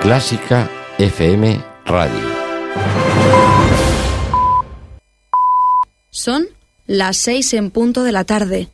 [0.00, 2.20] Clásica FM Radio.
[6.08, 6.46] Son
[6.86, 8.68] las seis en punto de la tarde.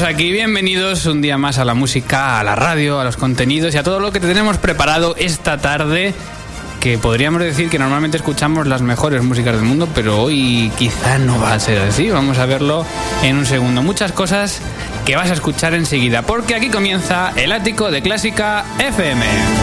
[0.00, 3.78] Aquí, bienvenidos un día más a la música, a la radio, a los contenidos y
[3.78, 6.14] a todo lo que tenemos preparado esta tarde.
[6.80, 11.38] Que podríamos decir que normalmente escuchamos las mejores músicas del mundo, pero hoy quizá no
[11.38, 12.08] va a ser así.
[12.08, 12.86] Vamos a verlo
[13.22, 13.82] en un segundo.
[13.82, 14.62] Muchas cosas
[15.04, 19.61] que vas a escuchar enseguida, porque aquí comienza el ático de Clásica FM.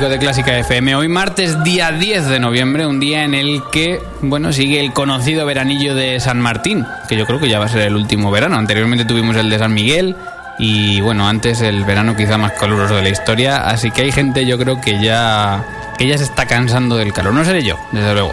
[0.00, 0.96] De Clásica FM.
[0.96, 5.44] Hoy martes, día 10 de noviembre, un día en el que, bueno, sigue el conocido
[5.44, 8.56] veranillo de San Martín, que yo creo que ya va a ser el último verano.
[8.56, 10.16] Anteriormente tuvimos el de San Miguel
[10.58, 13.68] y, bueno, antes el verano quizá más caluroso de la historia.
[13.68, 15.62] Así que hay gente, yo creo que ya,
[15.98, 17.34] que ya se está cansando del calor.
[17.34, 18.32] No seré yo, desde luego.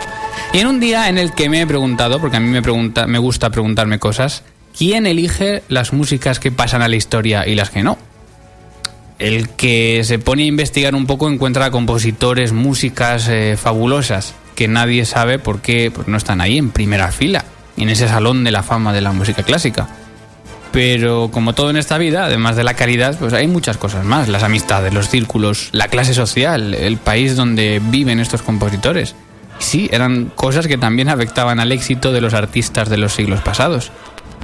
[0.53, 3.06] Y en un día en el que me he preguntado, porque a mí me, pregunta,
[3.06, 4.44] me gusta preguntarme cosas,
[4.78, 7.97] ¿quién elige las músicas que pasan a la historia y las que no?
[9.19, 15.06] El que se pone a investigar un poco encuentra compositores, músicas eh, fabulosas que nadie
[15.06, 17.46] sabe por qué pues, no están ahí en primera fila,
[17.78, 19.88] en ese salón de la fama de la música clásica.
[20.72, 24.28] Pero como todo en esta vida, además de la caridad, pues hay muchas cosas más,
[24.28, 29.16] las amistades, los círculos, la clase social, el país donde viven estos compositores.
[29.57, 33.91] Sí, eran cosas que también afectaban al éxito de los artistas de los siglos pasados.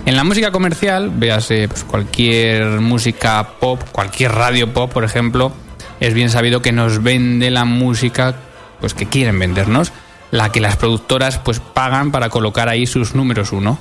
[0.06, 5.52] En la música comercial, véase pues, cualquier música pop, cualquier radio pop, por ejemplo,
[6.00, 8.36] es bien sabido que nos vende la música
[8.80, 9.92] pues, que quieren vendernos,
[10.30, 13.80] la que las productoras pues, pagan para colocar ahí sus números uno.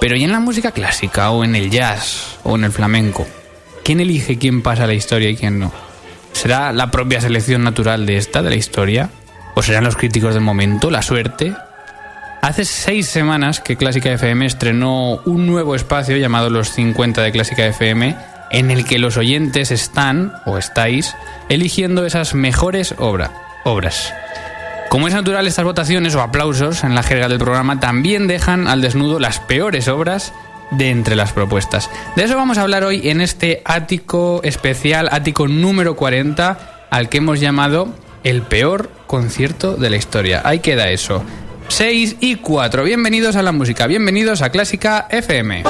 [0.00, 3.26] Pero ¿y en la música clásica o en el jazz o en el flamenco?
[3.84, 5.72] ¿Quién elige quién pasa la historia y quién no?
[6.32, 9.08] ¿Será la propia selección natural de esta, de la historia?
[9.54, 11.54] ¿O serán los críticos del momento, la suerte?
[12.40, 17.66] Hace seis semanas que Clásica FM estrenó un nuevo espacio llamado Los 50 de Clásica
[17.66, 18.16] FM,
[18.52, 21.16] en el que los oyentes están, o estáis,
[21.48, 23.32] eligiendo esas mejores obra,
[23.64, 24.14] obras.
[24.88, 28.82] Como es natural, estas votaciones o aplausos en la jerga del programa también dejan al
[28.82, 30.32] desnudo las peores obras
[30.70, 31.90] de entre las propuestas.
[32.14, 37.18] De eso vamos a hablar hoy en este ático especial, ático número 40, al que
[37.18, 37.88] hemos llamado
[38.22, 40.40] el peor concierto de la historia.
[40.44, 41.24] Ahí queda eso.
[41.68, 42.82] 6 y 4.
[42.82, 45.62] Bienvenidos a la música, bienvenidos a Clásica FM.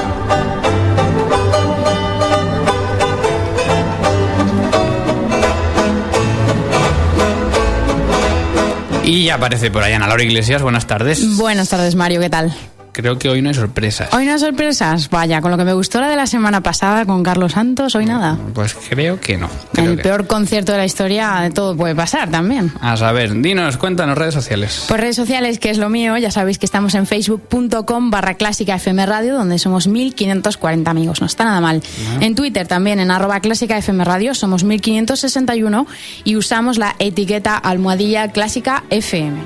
[9.04, 10.62] Y aparece por ahí Ana Laura Iglesias.
[10.62, 11.36] Buenas tardes.
[11.36, 12.54] Buenas tardes, Mario, ¿qué tal?
[12.92, 14.12] Creo que hoy no hay sorpresas.
[14.12, 15.08] Hoy no hay sorpresas.
[15.10, 18.06] Vaya, con lo que me gustó la de la semana pasada con Carlos Santos, hoy
[18.06, 18.36] nada.
[18.54, 19.48] Pues creo que no.
[19.72, 22.72] Creo El que- peor concierto de la historia, de todo puede pasar también.
[22.80, 24.84] A saber, dinos, cuéntanos redes sociales.
[24.88, 28.74] Pues redes sociales, que es lo mío, ya sabéis que estamos en facebook.com barra clásica
[28.76, 31.82] FM Radio, donde somos 1540 amigos, no está nada mal.
[32.20, 35.86] En Twitter también, en arroba clásica FM Radio, somos 1561
[36.24, 39.38] y usamos la etiqueta almohadilla clásica FM.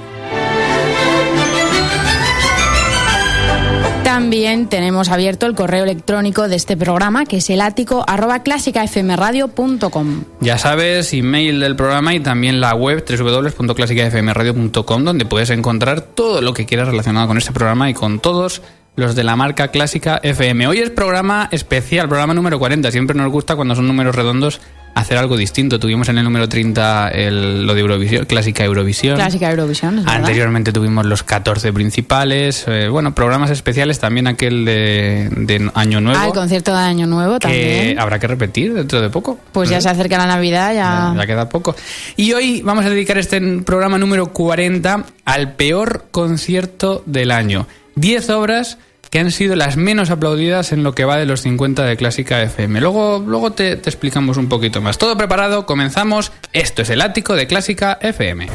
[4.13, 8.05] También tenemos abierto el correo electrónico de este programa, que es el ático
[8.45, 10.25] clásicafmradio.com.
[10.39, 16.53] Ya sabes, email del programa y también la web www.clásicafmradio.com donde puedes encontrar todo lo
[16.53, 18.61] que quieras relacionado con este programa y con todos
[18.97, 20.67] los de la marca Clásica FM.
[20.67, 22.91] Hoy es programa especial, programa número 40.
[22.91, 24.61] Siempre nos gusta cuando son números redondos
[24.95, 25.79] hacer algo distinto.
[25.79, 29.17] Tuvimos en el número 30 el, lo de Eurovisión, Clásica Eurovisión.
[29.17, 30.21] Clásica Eurovisión, es verdad.
[30.21, 36.19] Anteriormente tuvimos los 14 principales, eh, bueno, programas especiales, también aquel de, de Año Nuevo.
[36.21, 37.99] Ah, el concierto de Año Nuevo que también.
[37.99, 39.39] habrá que repetir dentro de poco.
[39.53, 39.83] Pues ya ¿Eh?
[39.83, 41.13] se acerca la Navidad, ya...
[41.15, 41.75] Ya, ya queda poco.
[42.17, 47.67] Y hoy vamos a dedicar este programa número 40 al peor concierto del año.
[47.97, 48.79] 10 obras
[49.13, 52.43] que han sido las menos aplaudidas en lo que va de los 50 de Clásica
[52.43, 52.81] FM.
[52.81, 54.97] Luego, luego te, explicamos un poquito más.
[54.97, 56.33] Todo preparado, comenzamos.
[56.55, 58.49] Esto es el ático de Clásica FM.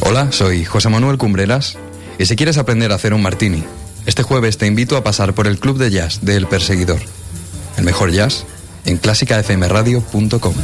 [0.00, 1.76] Hola, soy José Manuel Cumbreras
[2.18, 3.62] y si quieres aprender a hacer un martini,
[4.06, 7.02] este jueves te invito a pasar por el club de jazz de El Perseguidor.
[7.76, 8.46] El mejor jazz
[8.86, 10.54] en clásicafmradio.com.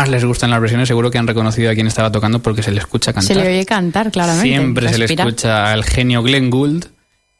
[0.00, 2.70] más les gustan las versiones seguro que han reconocido a quien estaba tocando porque se
[2.70, 3.36] le escucha cantar.
[3.36, 4.48] Se le oye cantar, claramente.
[4.48, 6.86] Siempre se le escucha al genio Glenn Gould,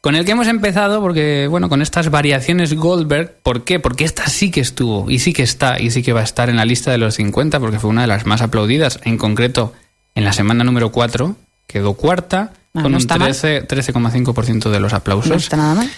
[0.01, 3.81] con el que hemos empezado porque, bueno, con estas variaciones Goldberg, ¿por qué?
[3.81, 6.49] Porque esta sí que estuvo, y sí que está, y sí que va a estar
[6.51, 9.73] en la lista de los 50 porque fue una de las más aplaudidas, en concreto
[10.15, 11.37] en la semana número 4,
[11.67, 13.33] quedó cuarta, Ah, con no un está mal.
[13.37, 15.91] 13 13,5% de los aplausos No está nada mal.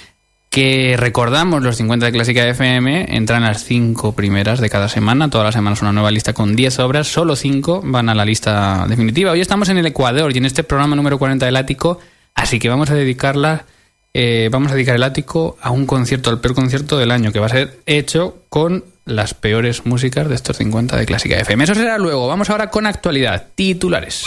[0.53, 5.47] Que recordamos los 50 de Clásica FM, entran las 5 primeras de cada semana, todas
[5.47, 9.31] las semanas una nueva lista con 10 obras, solo 5 van a la lista definitiva.
[9.31, 12.01] Hoy estamos en el Ecuador y en este programa número 40 del Ático,
[12.35, 13.65] así que vamos a dedicarla,
[14.13, 17.41] eh, vamos a dedicar el Ático a un concierto, al peor concierto del año, que
[17.41, 21.65] va a ser hecho con las peores músicas de estos 50 de Clásica FM.
[21.65, 24.27] Eso será luego, vamos ahora con actualidad, titulares.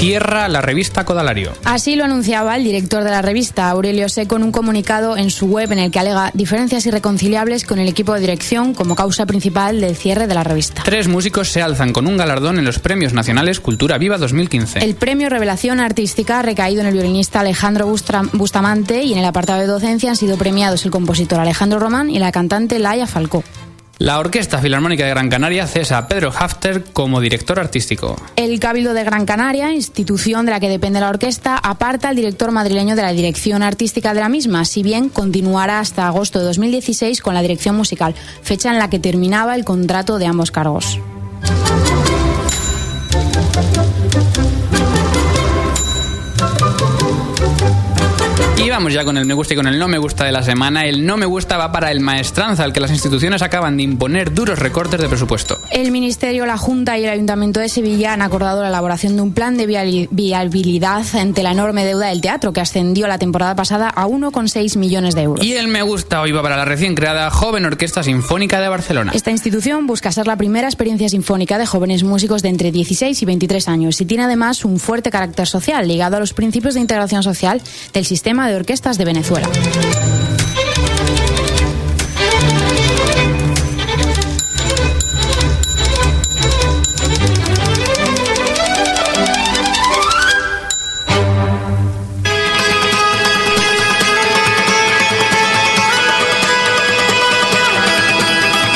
[0.00, 1.52] Cierra la revista Codalario.
[1.62, 5.44] Así lo anunciaba el director de la revista, Aurelio Seco, en un comunicado en su
[5.44, 9.78] web en el que alega diferencias irreconciliables con el equipo de dirección como causa principal
[9.82, 10.84] del cierre de la revista.
[10.86, 14.78] Tres músicos se alzan con un galardón en los Premios Nacionales Cultura Viva 2015.
[14.78, 17.86] El premio Revelación Artística ha recaído en el violinista Alejandro
[18.32, 22.18] Bustamante y en el apartado de docencia han sido premiados el compositor Alejandro Román y
[22.18, 23.44] la cantante Laia Falcó.
[24.00, 28.16] La Orquesta Filarmónica de Gran Canaria cesa a Pedro Hafter como director artístico.
[28.34, 32.50] El Cabildo de Gran Canaria, institución de la que depende la orquesta, aparta al director
[32.50, 37.20] madrileño de la dirección artística de la misma, si bien continuará hasta agosto de 2016
[37.20, 40.98] con la dirección musical, fecha en la que terminaba el contrato de ambos cargos.
[48.62, 50.42] Y vamos ya con el me gusta y con el no me gusta de la
[50.42, 50.84] semana.
[50.84, 54.34] El no me gusta va para el maestranza, al que las instituciones acaban de imponer
[54.34, 55.58] duros recortes de presupuesto.
[55.70, 59.32] El Ministerio, la Junta y el Ayuntamiento de Sevilla han acordado la elaboración de un
[59.32, 59.66] plan de
[60.10, 65.14] viabilidad ante la enorme deuda del teatro, que ascendió la temporada pasada a 1,6 millones
[65.14, 65.42] de euros.
[65.42, 69.12] Y el me gusta hoy va para la recién creada Joven Orquesta Sinfónica de Barcelona.
[69.14, 73.24] Esta institución busca ser la primera experiencia sinfónica de jóvenes músicos de entre 16 y
[73.24, 77.22] 23 años y tiene además un fuerte carácter social ligado a los principios de integración
[77.22, 77.62] social
[77.94, 79.48] del sistema de orquestas de Venezuela.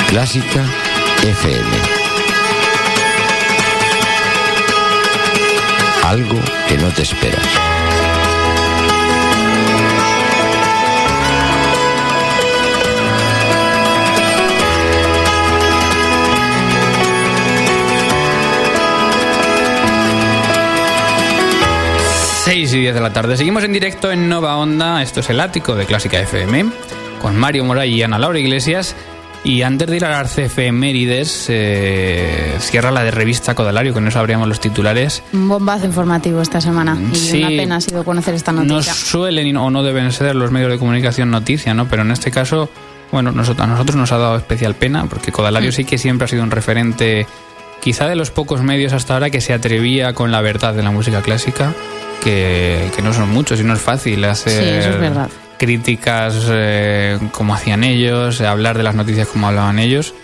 [0.08, 0.64] Clásica
[1.22, 2.04] FM.
[6.04, 6.38] Algo
[6.68, 7.73] que no te esperas.
[22.54, 23.36] 6 y 10 de la tarde.
[23.36, 25.02] Seguimos en directo en Nova Onda.
[25.02, 26.66] Esto es el ático de Clásica FM.
[27.20, 28.94] Con Mario Moray y Ana Laura Iglesias.
[29.42, 34.20] Y antes de ir a las efemérides, eh, cierra la de revista Codalario, con eso
[34.20, 35.20] abríamos los titulares.
[35.32, 36.96] Un bombazo informativo esta semana.
[37.12, 37.38] Y Sí.
[37.38, 38.94] una pena ha sido conocer esta No noticia.
[38.94, 41.88] suelen o no deben ser los medios de comunicación noticia, ¿no?
[41.88, 42.70] Pero en este caso,
[43.10, 46.28] bueno, nosotros, a nosotros nos ha dado especial pena, porque Codalario sí que siempre ha
[46.28, 47.26] sido un referente,
[47.82, 50.92] quizá de los pocos medios hasta ahora que se atrevía con la verdad de la
[50.92, 51.74] música clásica,
[52.24, 55.28] que, que no son muchos y no es fácil hacer Sí, eso es verdad.
[55.58, 60.14] críticas eh, como hacían ellos, hablar de las noticias como hablaban ellos.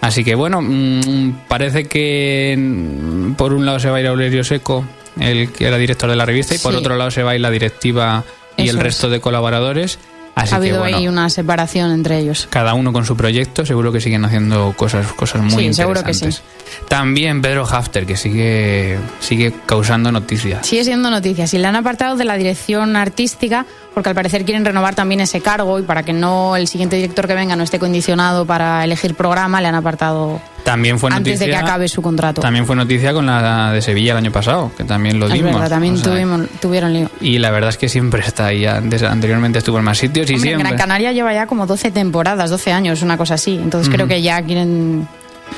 [0.00, 4.42] Así que bueno, mm, parece que mm, por un lado se va a ir Aurelio
[4.42, 4.84] Seco,
[5.18, 6.78] el que era director de la revista, y por Sí.
[6.78, 8.24] otro lado se va a ir la directiva
[8.56, 8.82] y Eso el es.
[8.82, 9.98] resto de colaboradores.
[10.34, 12.46] Así ha habido que bueno, ahí una separación entre ellos.
[12.50, 16.12] cada uno con su proyecto, seguro que siguen haciendo cosas, cosas muy Sí, seguro que
[16.12, 16.42] interesantes.
[16.88, 20.66] También Pedro Hafter, que sigue, sigue causando noticias.
[20.66, 24.64] Sigue siendo noticias y le han apartado de la dirección artística porque al parecer quieren
[24.64, 27.78] renovar también ese cargo y para que no el siguiente director que venga no esté
[27.78, 32.00] condicionado para elegir programa, le han apartado También fue antes noticia, de que acabe su
[32.02, 32.40] contrato.
[32.40, 35.52] También fue noticia con la de Sevilla el año pasado, que también lo es dimos.
[35.52, 37.10] verdad, también o sea, tuvimos, tuvieron lío.
[37.20, 38.66] Y la verdad es que siempre está ahí.
[38.66, 40.68] Antes, anteriormente estuvo en más sitios y Hombre, siempre.
[40.68, 43.56] Gran Canaria lleva ya como 12 temporadas, 12 años, una cosa así.
[43.56, 45.08] Entonces creo que ya quieren,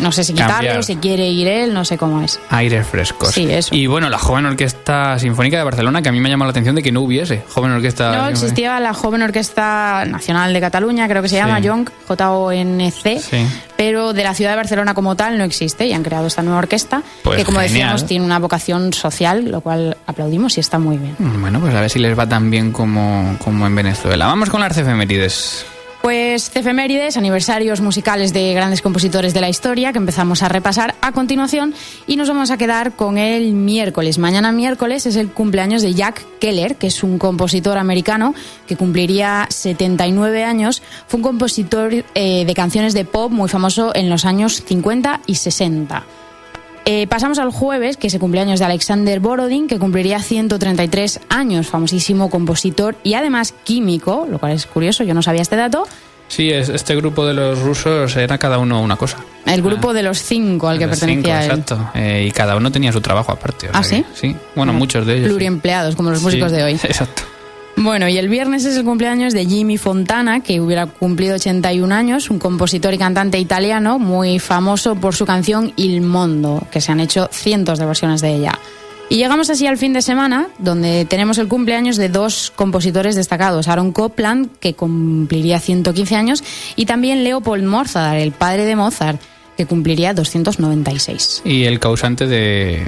[0.01, 0.85] no sé si quitarlo, Cambiar.
[0.85, 2.41] si quiere ir él, no sé cómo es.
[2.51, 3.31] Aires frescos.
[3.31, 3.75] Sí, eso.
[3.75, 6.75] Y bueno, la joven orquesta sinfónica de Barcelona, que a mí me llamó la atención
[6.75, 8.17] de que no hubiese joven orquesta.
[8.17, 11.69] No, existía la Joven Orquesta Nacional de Cataluña, creo que se llama Sí.
[11.69, 13.47] JONC, J-O-N-C, Sí.
[13.77, 16.59] pero de la ciudad de Barcelona como tal no existe y han creado esta nueva
[16.61, 17.73] orquesta Pues que, como genial.
[17.73, 21.17] decíamos, tiene una vocación social, lo cual aplaudimos y está muy bien.
[21.19, 24.27] Bueno, pues a ver si les va tan bien como, como en Venezuela.
[24.27, 25.67] Vamos con las efemérides.
[26.03, 31.13] Pues efemérides, aniversarios musicales de grandes compositores de la historia que empezamos a repasar a
[31.13, 31.75] continuación
[32.09, 34.19] y nos vamos a quedar con el miércoles.
[34.19, 38.35] Mañana miércoles es el cumpleaños de Jack Keller, que es un compositor americano
[38.67, 40.83] que cumpliría 79 años.
[41.07, 45.37] Fue un compositor eh, de canciones de pop muy famoso en los años 50 y
[45.37, 46.05] 60.
[46.85, 51.69] Eh, pasamos al jueves, que es el cumpleaños de Alexander Borodin, que cumpliría 133 años,
[51.69, 55.87] famosísimo compositor y además químico, lo cual es curioso, yo no sabía este dato.
[56.29, 59.19] Sí, es, este grupo de los rusos era cada uno una cosa.
[59.45, 60.89] El grupo de los cinco al que Ah.
[60.91, 61.61] Pertenecía cinco, él.
[61.61, 61.91] Exacto.
[61.95, 63.69] Eh, y cada uno tenía su trabajo aparte.
[63.69, 64.05] o ¿Ah, sea sí?
[64.05, 64.37] que- Sí.
[64.57, 65.25] Bueno, muchos de ellos.
[65.27, 65.29] sí.
[65.31, 66.73] Pluriempleados, como los músicos Sí, de hoy.
[66.83, 67.23] Exacto.
[67.83, 72.31] Bueno, y el viernes es el cumpleaños de Jimmy Fontana, que hubiera cumplido 81 años,
[72.31, 77.01] un compositor y cantante italiano muy famoso por su canción Il Mondo, que se han
[77.01, 78.57] hecho cientos de versiones de ella.
[79.09, 83.67] Y llegamos así al fin de semana, donde tenemos el cumpleaños de dos compositores destacados,
[83.67, 86.45] Aaron Copland, que cumpliría 115 años,
[86.77, 89.21] y también Leopold Mozart, el padre de Mozart,
[89.57, 91.43] que cumpliría 296.
[91.45, 92.87] Y el causante de,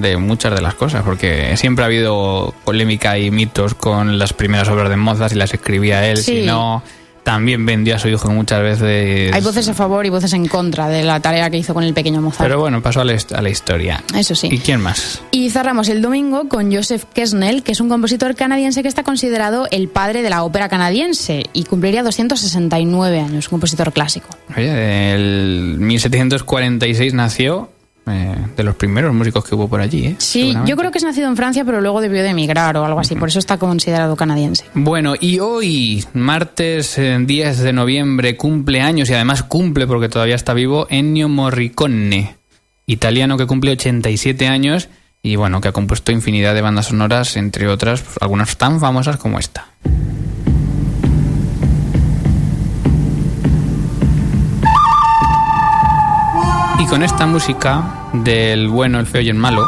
[0.00, 4.68] de muchas de las cosas, porque siempre ha habido polémica y mitos con las primeras
[4.68, 6.40] obras de Mozart, si las escribía él, Sí.
[6.40, 6.82] si no.
[7.22, 9.32] También vendió a su hijo muchas veces.
[9.32, 11.94] Hay voces a favor y voces en contra de la tarea que hizo con el
[11.94, 12.42] pequeño Mozart.
[12.42, 14.02] Pero bueno, pasó a la, hist- a la historia.
[14.12, 14.48] Eso sí.
[14.50, 15.22] ¿Y quién más?
[15.30, 19.68] Y cerramos el domingo con Joseph Kesnel, que es un compositor canadiense que está considerado
[19.70, 24.26] el padre de la ópera canadiense y cumpliría 269 años, un compositor clásico.
[24.56, 27.70] Oye, el 1746 nació
[28.06, 30.16] eh, de los primeros músicos que hubo por allí, ¿eh?
[30.18, 32.98] Sí, yo creo que es nacido en Francia, pero luego debió de emigrar o algo
[32.98, 34.64] así, por eso está considerado canadiense.
[34.74, 40.34] Bueno, y hoy, martes eh, 10 de noviembre, cumple años y además cumple porque todavía
[40.34, 42.36] está vivo Ennio Morricone,
[42.86, 44.88] italiano que cumple 87 años
[45.22, 49.16] y bueno, que ha compuesto infinidad de bandas sonoras, entre otras, pues, algunas tan famosas
[49.16, 49.68] como esta.
[56.82, 57.80] Y con esta música
[58.12, 59.64] del bueno, el feo y el malo,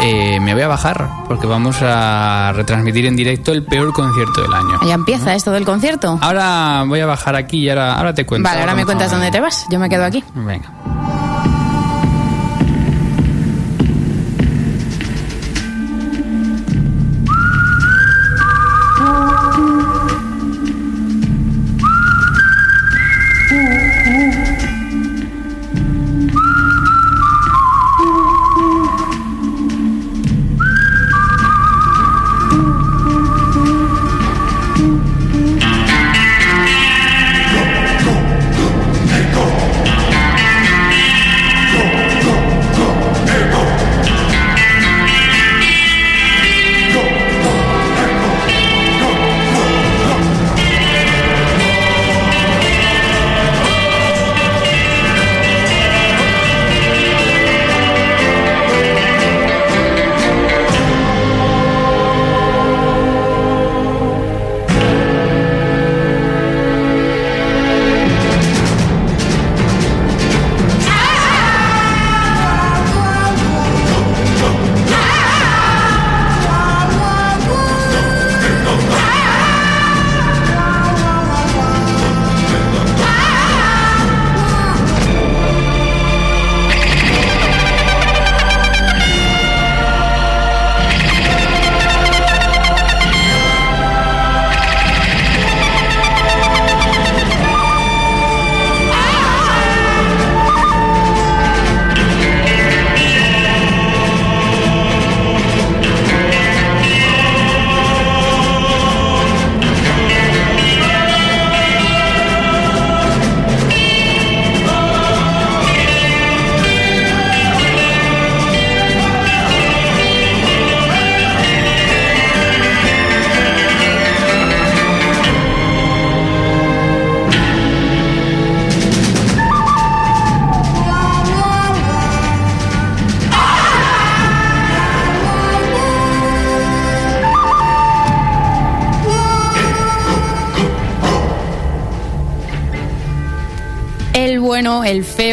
[0.00, 4.54] eh, me voy a bajar porque vamos a retransmitir en directo el peor concierto del
[4.54, 4.78] año.
[4.86, 6.20] Ya empieza esto del concierto.
[6.22, 8.48] Ahora voy a bajar aquí y ahora, ahora te cuento.
[8.48, 9.66] Vale, ahora me cuentas dónde te vas.
[9.72, 10.22] Yo me quedo aquí.
[10.34, 10.70] Venga.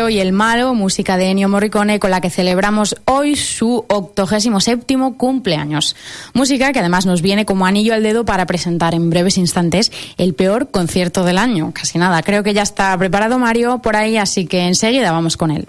[0.10, 4.86] Y el malo, música de Ennio Morricone con la que celebramos hoy su 87
[5.18, 5.96] cumpleaños.
[6.34, 10.34] Música que además nos viene como anillo al dedo para presentar en breves instantes el
[10.34, 11.72] peor concierto del año.
[11.74, 15.52] Casi nada, creo que ya está preparado Mario por ahí, así que enseguida vamos con
[15.52, 15.66] él.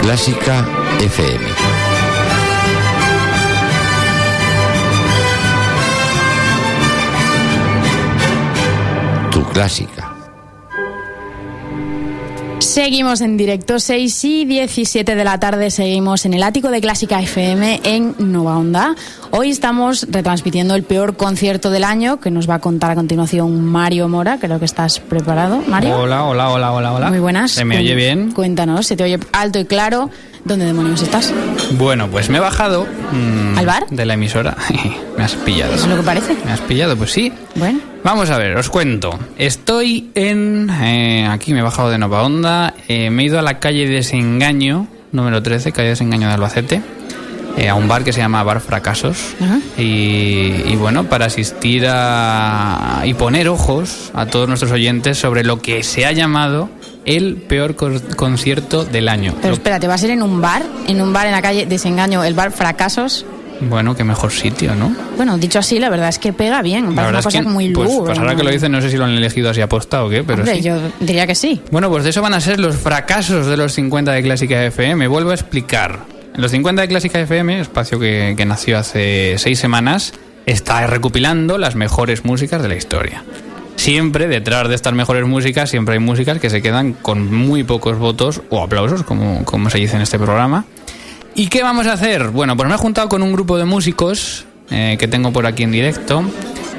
[0.00, 0.66] Clásica
[1.00, 1.77] FM.
[9.58, 10.14] Clásica.
[12.60, 17.20] Seguimos en directo, 6 y 17 de la tarde, seguimos en el ático de Clásica
[17.20, 18.94] FM en Nova Onda.
[19.32, 23.64] Hoy estamos retransmitiendo el peor concierto del año que nos va a contar a continuación
[23.64, 25.98] Mario Mora, creo que estás preparado, Mario.
[25.98, 27.08] Hola, hola, hola, hola, hola.
[27.08, 27.50] Muy buenas.
[27.50, 28.30] ¿Se me oye bien?
[28.30, 30.08] Cuéntanos, se te oye alto y claro.
[30.44, 31.32] ¿Dónde demonios estás?
[31.72, 32.86] Bueno, pues me he bajado.
[33.12, 33.86] Mm, ¿Al bar?
[33.90, 34.56] De la emisora.
[35.16, 35.74] me has pillado.
[35.74, 36.36] ¿Es lo que parece?
[36.44, 37.32] Me has pillado, pues sí.
[37.56, 37.80] Bueno.
[38.04, 39.18] Vamos a ver, os cuento.
[39.36, 40.70] Estoy en.
[40.70, 42.74] Eh, aquí me he bajado de Nova Onda.
[42.88, 46.82] Eh, me he ido a la calle Desengaño, número 13, calle Desengaño de Albacete.
[47.56, 49.34] Eh, a un bar que se llama Bar Fracasos.
[49.76, 49.82] y,
[50.64, 53.02] y, bueno, para asistir a.
[53.04, 56.70] y poner ojos a todos nuestros oyentes sobre lo que se ha llamado
[57.08, 59.34] el peor concierto del año.
[59.40, 60.62] Pero espérate, ¿va a ser en un bar?
[60.86, 63.24] ¿En un bar en la calle Desengaño, el bar Fracasos?
[63.60, 64.94] Bueno, qué mejor sitio, ¿no?
[65.16, 66.94] Bueno, dicho así, la verdad es que pega bien.
[66.94, 69.12] La una cosa muy pues, pues, ahora que lo dicen, no sé si lo han
[69.12, 71.62] elegido así aposta o qué, pero Hombre, yo diría que sí.
[71.70, 75.08] Bueno, pues de eso van a ser los fracasos de los 50 de Clásica FM.
[75.08, 76.00] Vuelvo a explicar.
[76.36, 80.12] Los 50 de Clásica FM, espacio que, que nació hace seis semanas,
[80.46, 83.24] está recopilando las mejores músicas de la historia
[83.78, 87.96] siempre detrás de estas mejores músicas siempre hay músicas que se quedan con muy pocos
[87.96, 90.64] votos o aplausos, como, como se dice en este programa.
[91.34, 92.28] ¿Y qué vamos a hacer?
[92.28, 95.62] Bueno, pues me he juntado con un grupo de músicos eh, que tengo por aquí
[95.62, 96.24] en directo.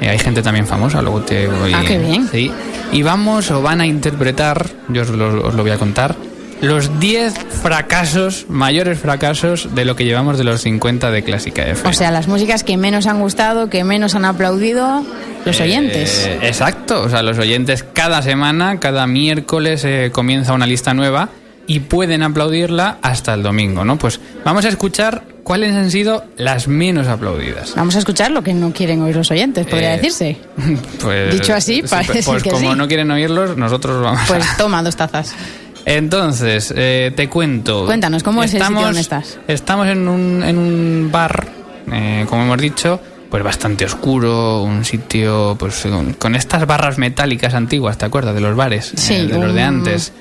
[0.00, 1.72] Eh, hay gente también famosa, luego te voy...
[1.72, 2.28] Ah, qué bien.
[2.28, 2.52] Sí.
[2.92, 6.14] Y vamos o van a interpretar, yo os lo, os lo voy a contar,
[6.62, 11.88] los 10 fracasos, mayores fracasos de lo que llevamos de los 50 de Clásica F.
[11.88, 15.04] O sea, las músicas que menos han gustado, que menos han aplaudido
[15.44, 16.28] los eh, oyentes.
[16.42, 21.30] exacto, o sea, los oyentes cada semana, cada miércoles eh, comienza una lista nueva
[21.66, 23.96] y pueden aplaudirla hasta el domingo, ¿no?
[23.96, 27.74] Pues vamos a escuchar cuáles han sido las menos aplaudidas.
[27.76, 30.36] Vamos a escuchar lo que no quieren oír los oyentes, podría eh, decirse.
[31.00, 35.34] Pues, Dicho así, parece pues, como no quieren oírlos, nosotros vamos Pues toma dos tazas.
[35.84, 37.86] Entonces, eh, te cuento.
[37.86, 39.38] Cuéntanos, ¿cómo es el sitio donde estás?
[39.48, 41.46] Estamos en un, en un bar,
[41.92, 45.86] eh, como hemos dicho, pues bastante oscuro, un sitio pues
[46.18, 48.34] con, estas barras metálicas antiguas, ¿te acuerdas?
[48.34, 50.12] De los bares, sí, eh, de los de antes.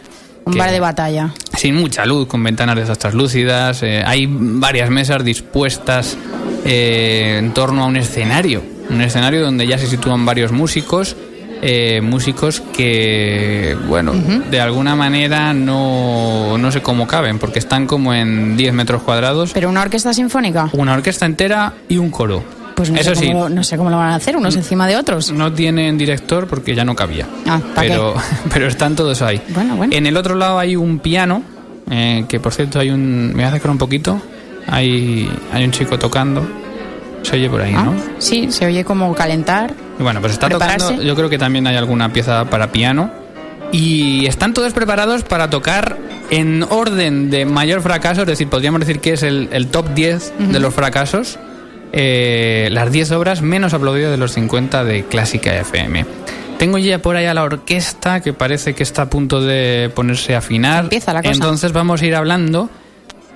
[0.45, 1.33] Un bar de batalla.
[1.55, 3.83] Sin mucha luz, con ventanas de esas translúcidas.
[3.83, 6.17] hay varias mesas dispuestas
[6.65, 8.63] en torno a un escenario.
[8.89, 11.15] Un escenario donde ya se sitúan varios músicos
[11.61, 18.13] eh, músicos que, bueno, de alguna manera no, no sé cómo caben, porque están como
[18.13, 19.51] en 10 metros cuadrados.
[19.53, 20.69] ¿Pero una orquesta sinfónica?
[20.73, 22.43] Una orquesta entera y un coro.
[22.75, 24.87] Pues no, Eso sé, cómo, sí, no sé cómo lo van a hacer, unos encima
[24.87, 25.33] de otros.
[25.33, 27.27] No tienen director porque ya no cabía.
[27.45, 28.15] Ah, pero,
[28.53, 29.41] pero están todos ahí.
[29.49, 29.93] Bueno, bueno.
[29.93, 31.43] En el otro lado hay un piano,
[31.91, 33.29] eh, que por cierto hay un...
[33.29, 34.21] Me voy a acercar un poquito.
[34.67, 36.47] Hay, hay un chico tocando.
[37.23, 37.95] Se oye por ahí, ah, ¿no?
[38.17, 39.73] Sí, se oye como calentar.
[39.99, 41.01] Bueno, pues está tocando.
[41.01, 43.11] Yo creo que también hay alguna pieza para piano.
[43.71, 45.97] Y están todos preparados para tocar
[46.31, 50.59] en orden de mayor fracaso, es decir, podríamos decir que es el, top 10 de
[50.59, 51.37] los fracasos,
[51.91, 56.05] eh, las 10 obras menos aplaudidas de los 50 de Clásica FM.
[56.57, 60.35] Tengo ya por ahí a la orquesta que parece que está a punto de ponerse
[60.35, 60.85] a afinar.
[60.85, 61.33] Empieza la cosa.
[61.33, 62.69] Entonces vamos a ir hablando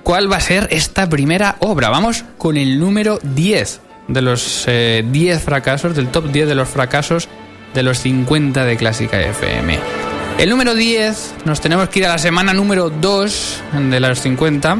[0.04, 1.90] cuál va a ser esta primera obra.
[1.90, 6.68] Vamos con el número 10 de los 10 eh, fracasos, del top 10 de los
[6.68, 7.28] fracasos
[7.72, 9.80] de los 50 de Clásica FM.
[10.38, 14.78] El número 10, nos tenemos que ir a la semana número 2 de los 50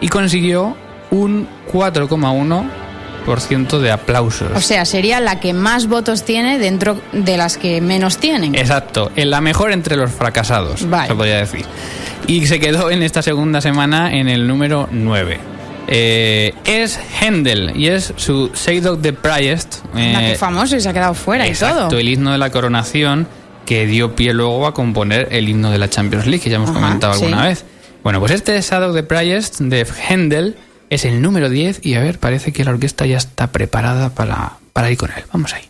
[0.00, 0.76] y consiguió
[1.10, 4.50] un 4,1% de aplausos.
[4.54, 8.54] O sea, sería la que más votos tiene dentro de las que menos tienen.
[8.54, 11.64] Exacto, en la mejor entre los fracasados, se podría decir.
[12.26, 15.38] Y se quedó en esta segunda semana en el número 9.
[15.88, 19.76] Eh, es Händel y es su Seidok de Priest.
[19.96, 21.96] Eh, famoso y se ha quedado fuera y todo.
[21.96, 23.28] el himno de la coronación
[23.64, 26.70] que dio pie luego a componer el himno de la Champions League, que ya hemos
[26.70, 27.64] comentado alguna vez.
[28.02, 30.56] Bueno, pues este Shadow de Priest de Händel
[30.90, 34.58] es el número 10 y a ver, parece que la orquesta ya está preparada para,
[34.72, 35.24] para ir con él.
[35.32, 35.62] Vamos ahí.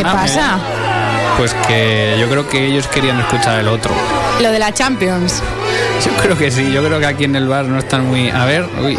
[0.00, 0.58] ¿Qué pasa?
[1.36, 3.92] Pues que yo creo que ellos querían escuchar el otro.
[4.40, 5.42] Lo de la Champions.
[6.04, 8.30] Yo creo que sí, yo creo que aquí en el bar no están muy...
[8.30, 8.98] A ver, uy,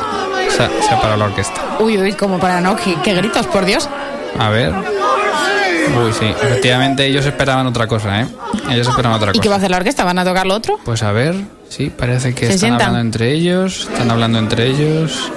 [0.49, 1.61] se ha, se ha parado la orquesta.
[1.79, 3.87] Uy, uy, como para no, qué, qué gritos, por Dios.
[4.39, 4.71] A ver.
[4.73, 8.27] Uy, sí, efectivamente ellos esperaban otra cosa, ¿eh?
[8.69, 9.63] Ellos esperaban otra ¿Y qué va a cosa.
[9.65, 10.03] hacer la orquesta?
[10.03, 10.79] ¿Van a tocar lo otro?
[10.85, 11.35] Pues a ver,
[11.69, 12.87] sí, parece que ¿Se están sientan?
[12.89, 15.31] hablando entre ellos, están hablando entre ellos.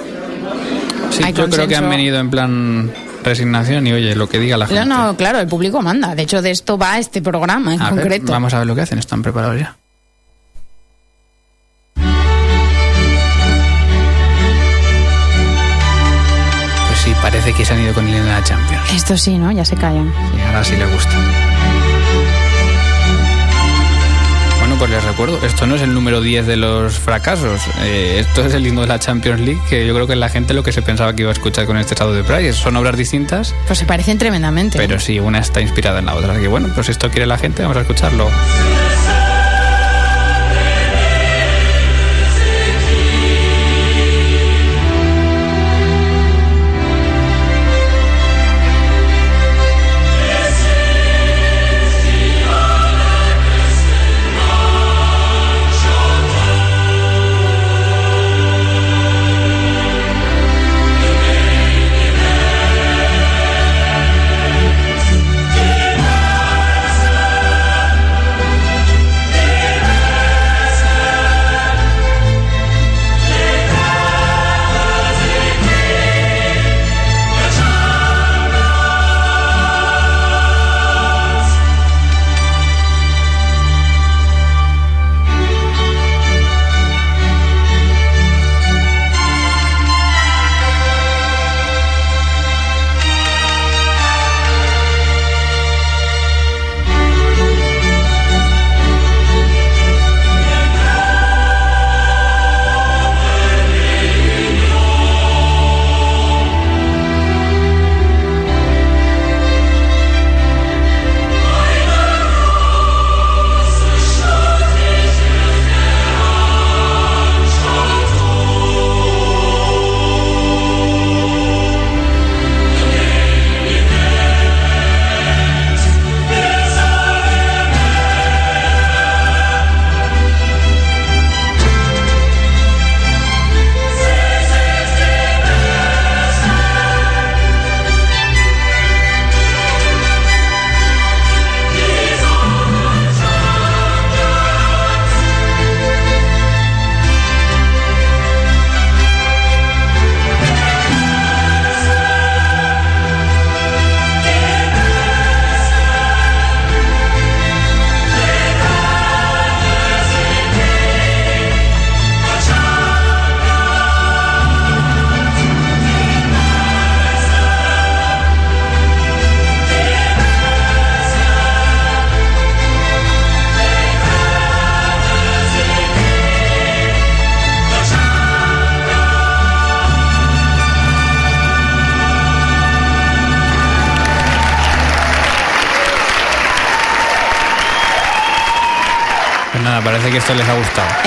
[1.09, 2.91] Sí, Hay yo creo que han venido en plan
[3.25, 4.85] resignación y oye, lo que diga la gente.
[4.85, 6.15] No, no, claro, el público manda.
[6.15, 8.31] De hecho, de esto va este programa en A ver, concreto.
[8.31, 9.75] vamos a ver lo que hacen, están preparados ya.
[16.87, 18.93] Pues sí, parece que se han ido con el de la Champions.
[18.93, 19.51] Esto sí, ¿no?
[19.51, 20.13] Ya se callan.
[20.37, 21.15] Y ahora sí le gusta.
[24.87, 27.59] Pues les recuerdo, esto no es el número 10 de los fracasos.
[27.81, 30.53] eh, esto es el himno de la Champions League, que yo creo que la gente
[30.53, 32.53] lo que se pensaba que iba a escuchar con este estado de Price.
[32.53, 34.77] Son obras distintas, Pues se parecen tremendamente.
[34.77, 36.33] pero sí, una está inspirada en la otra.
[36.33, 38.29] Así que bueno, pues si esto quiere la gente, vamos a escucharlo.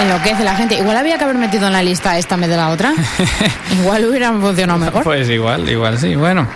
[0.03, 0.77] Enloquece la gente.
[0.77, 2.93] Igual había que haber metido en la lista esta en vez de la otra.
[3.81, 5.05] Igual hubieran funcionado mejor.
[5.05, 6.15] Pues igual, igual sí.
[6.15, 6.47] Bueno,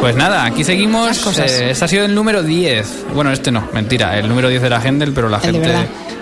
[0.00, 1.18] pues nada, aquí seguimos.
[1.18, 1.50] Cosas.
[1.50, 3.06] Eh, este ha sido el número 10.
[3.14, 4.18] Bueno, este no, mentira.
[4.18, 5.74] El número 10 era Händel, pero la El gente,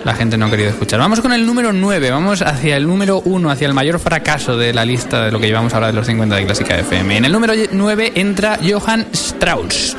[0.03, 0.99] la gente no ha querido escuchar.
[0.99, 2.11] Vamos con el número 9.
[2.11, 5.47] Vamos hacia el número 1, hacia el mayor fracaso de la lista de lo que
[5.47, 7.17] llevamos ahora de los 50 de Clásica FM.
[7.17, 9.95] En el número 9 entra Johann Strauss,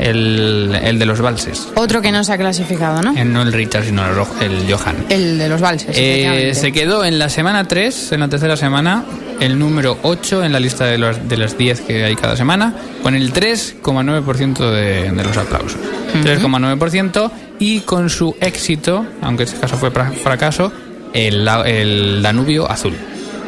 [0.00, 1.68] el, el de los valses.
[1.74, 3.16] Otro que no se ha clasificado, ¿no?
[3.16, 4.96] Eh, No el Richard, sino el, el Johann.
[5.08, 5.94] El de los valses.
[5.98, 9.04] Eh, se quedó en la semana 3, en la tercera semana,
[9.40, 12.74] el número 8 en la lista de, los, de las 10 que hay cada semana,
[13.02, 15.78] con el 3,9% de, de los aplausos.
[16.24, 20.72] 3,9% y con su éxito, aunque en este caso fue fra- fracaso,
[21.12, 22.94] el, el Danubio Azul.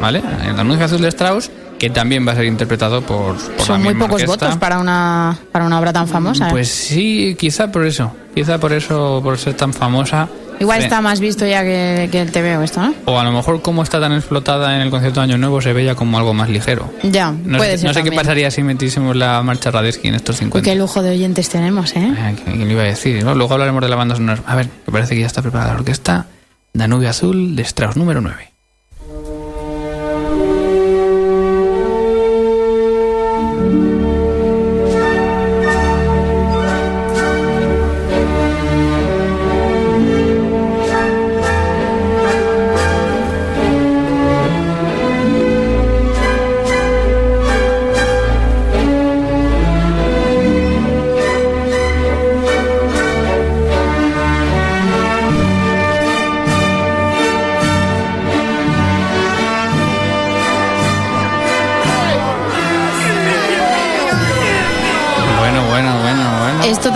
[0.01, 0.21] ¿Vale?
[0.45, 1.49] El Danubio Azul de Strauss,
[1.83, 4.45] que también va a ser interpretado por, por la Son muy misma pocos orquesta.
[4.47, 6.47] votos para una, para una obra tan famosa.
[6.47, 6.51] ¿eh?
[6.51, 8.11] Pues sí, quizá por eso.
[8.33, 10.27] Quizá por eso, por ser tan famosa.
[10.59, 12.93] Igual está más visto ya que, que el TVO esto, ¿no?
[13.05, 15.73] O a lo mejor como está tan explotada en el concierto de Año Nuevo se
[15.73, 16.89] veía como algo más ligero.
[17.03, 20.15] Ya, No, puede sé, ser no sé qué pasaría si metiésemos la marcha Radesky en
[20.15, 20.69] estos Uy, 50.
[20.69, 22.13] qué lujo de oyentes tenemos, ¿eh?
[22.17, 23.25] Ah, ¿Quién iba a decir?
[23.25, 23.35] ¿no?
[23.35, 24.41] Luego hablaremos de la banda sonora.
[24.47, 26.27] A ver, me parece que ya está preparada la orquesta.
[26.71, 28.52] Danubio Azul de Strauss, número 9.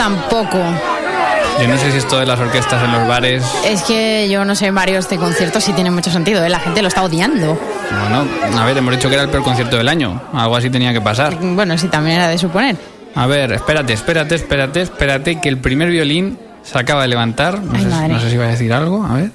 [0.08, 0.60] Tampoco.
[1.60, 3.44] Yo no sé si esto de las orquestas en los bares.
[3.66, 6.50] Es que yo no sé, varios de conciertos sí tiene mucho sentido, ¿eh?
[6.50, 7.60] la gente lo está odiando.
[7.90, 8.26] Bueno,
[8.62, 10.22] a ver, hemos dicho que era el peor concierto del año.
[10.34, 11.36] Algo así tenía que pasar.
[11.42, 12.78] Bueno, sí, también era de suponer.
[13.16, 17.60] A ver, espérate, espérate, espérate, espérate, que el primer violín se acaba de levantar.
[17.60, 19.32] No, Ay, sé, no sé si va a decir algo, a ver.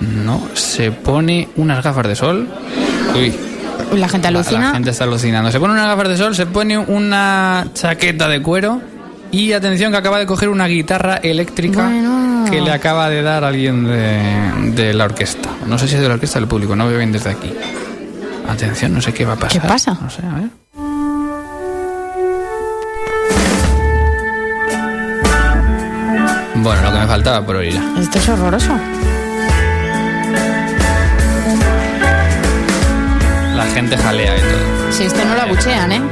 [0.00, 2.48] No, se pone unas gafas de sol.
[3.14, 3.32] Uy,
[3.94, 4.66] La gente la, alucina.
[4.66, 5.52] la gente está alucinando.
[5.52, 8.80] Se pone unas gafas de sol, se pone una chaqueta de cuero
[9.32, 12.44] y atención que acaba de coger una guitarra eléctrica Bueno.
[12.48, 15.48] que le acaba de dar alguien de, de la orquesta.
[15.66, 17.52] No sé si es de la orquesta o del público, no veo bien desde aquí.
[18.48, 19.60] Atención, no sé qué va a pasar.
[19.62, 19.96] ¿Qué pasa?
[20.00, 20.48] No sé, a ver.
[26.56, 27.80] Bueno, lo que me faltaba por oír.
[27.98, 28.72] Esto es horroroso.
[33.56, 34.92] La gente jalea y todo.
[34.92, 36.02] Si esto no lo abuchean, ¿eh?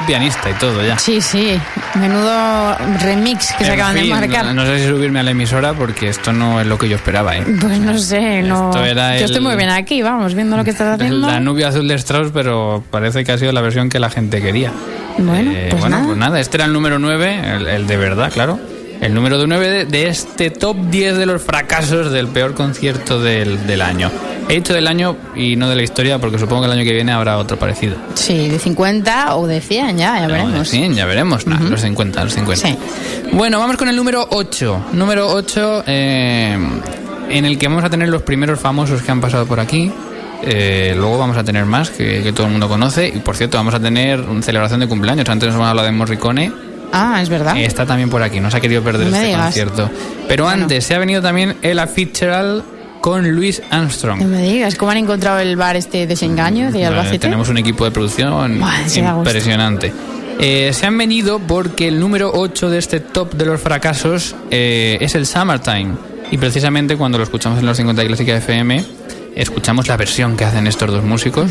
[0.00, 0.98] El pianista y todo ya.
[0.98, 1.58] Sí, sí.
[1.94, 4.44] Menudo remix que se En acaban de fin, marcar.
[4.46, 6.96] No, no sé si subirme a la emisora porque esto no es lo que yo
[6.96, 7.44] esperaba, ¿eh?
[7.60, 8.70] Pues no sé, no.
[8.70, 11.26] Esto era Yo el- estoy muy bien aquí, vamos, viendo lo que estás haciendo.
[11.26, 14.72] Danubio Azul de Strauss, pero parece que ha sido la versión que la gente quería.
[15.18, 16.06] Bueno, Eh, pues bueno, nada.
[16.06, 18.58] pues nada, este era el número 9, el, el de verdad, claro.
[19.00, 23.66] El número 9 de, de este top 10 de los fracasos del peor concierto del,
[23.66, 24.10] del año.
[24.50, 26.92] He dicho del año y no de la historia porque supongo que el año que
[26.92, 27.96] viene habrá otro parecido.
[28.14, 30.68] Sí, de 50 o de 100, ya, ya No, veremos.
[30.68, 31.46] Sí, ya veremos.
[31.46, 32.66] Nah, Los 50, los 50.
[32.68, 32.76] Sí.
[33.32, 34.86] Bueno, vamos con el número 8.
[34.92, 36.58] Número 8, eh,
[37.30, 39.90] en el que vamos a tener los primeros famosos que han pasado por aquí.
[40.42, 43.06] Eh, luego vamos a tener más que, que todo el mundo conoce.
[43.08, 45.28] Y por cierto, vamos a tener una celebración de cumpleaños.
[45.28, 46.50] Antes nos hemos hablado de Morricone.
[46.92, 47.56] Ah, es verdad.
[47.56, 49.42] Está también por aquí, no se ha querido perder No este digas.
[49.44, 49.88] concierto.
[50.26, 50.62] Pero Bueno.
[50.64, 52.64] antes se ha venido también Ella Fitzgerald
[53.00, 54.20] con Louis Armstrong.
[54.20, 57.18] No me digas, ¿cómo han encontrado el bar este desengaño de Albacete?
[57.18, 59.92] tenemos un equipo de producción Buah, impresionante.
[60.38, 64.96] Eh, se han venido porque el número 8 de este top de los fracasos eh,
[65.00, 65.92] es el Summertime.
[66.30, 68.84] Y precisamente cuando lo escuchamos en los 50 de Clásica FM,
[69.34, 71.50] escuchamos la versión que hacen estos dos músicos.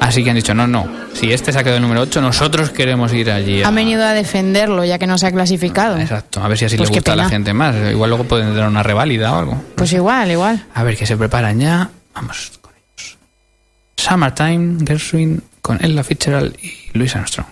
[0.00, 2.70] Así que han dicho, no, no, si este se ha quedado el número 8, nosotros
[2.70, 3.62] queremos ir allí.
[3.62, 5.98] a- Han venido a defenderlo ya que no se ha clasificado.
[5.98, 7.74] Exacto, a ver si así Pues le gusta a la gente más.
[7.90, 9.62] Igual luego pueden dar una reválida o algo.
[9.74, 10.64] Pues igual, igual.
[10.74, 11.90] A ver, que se preparan ya.
[12.14, 13.16] Vamos con ellos.
[13.96, 17.48] Summertime, Gershwin, con Ella Fitzgerald y Louis Armstrong.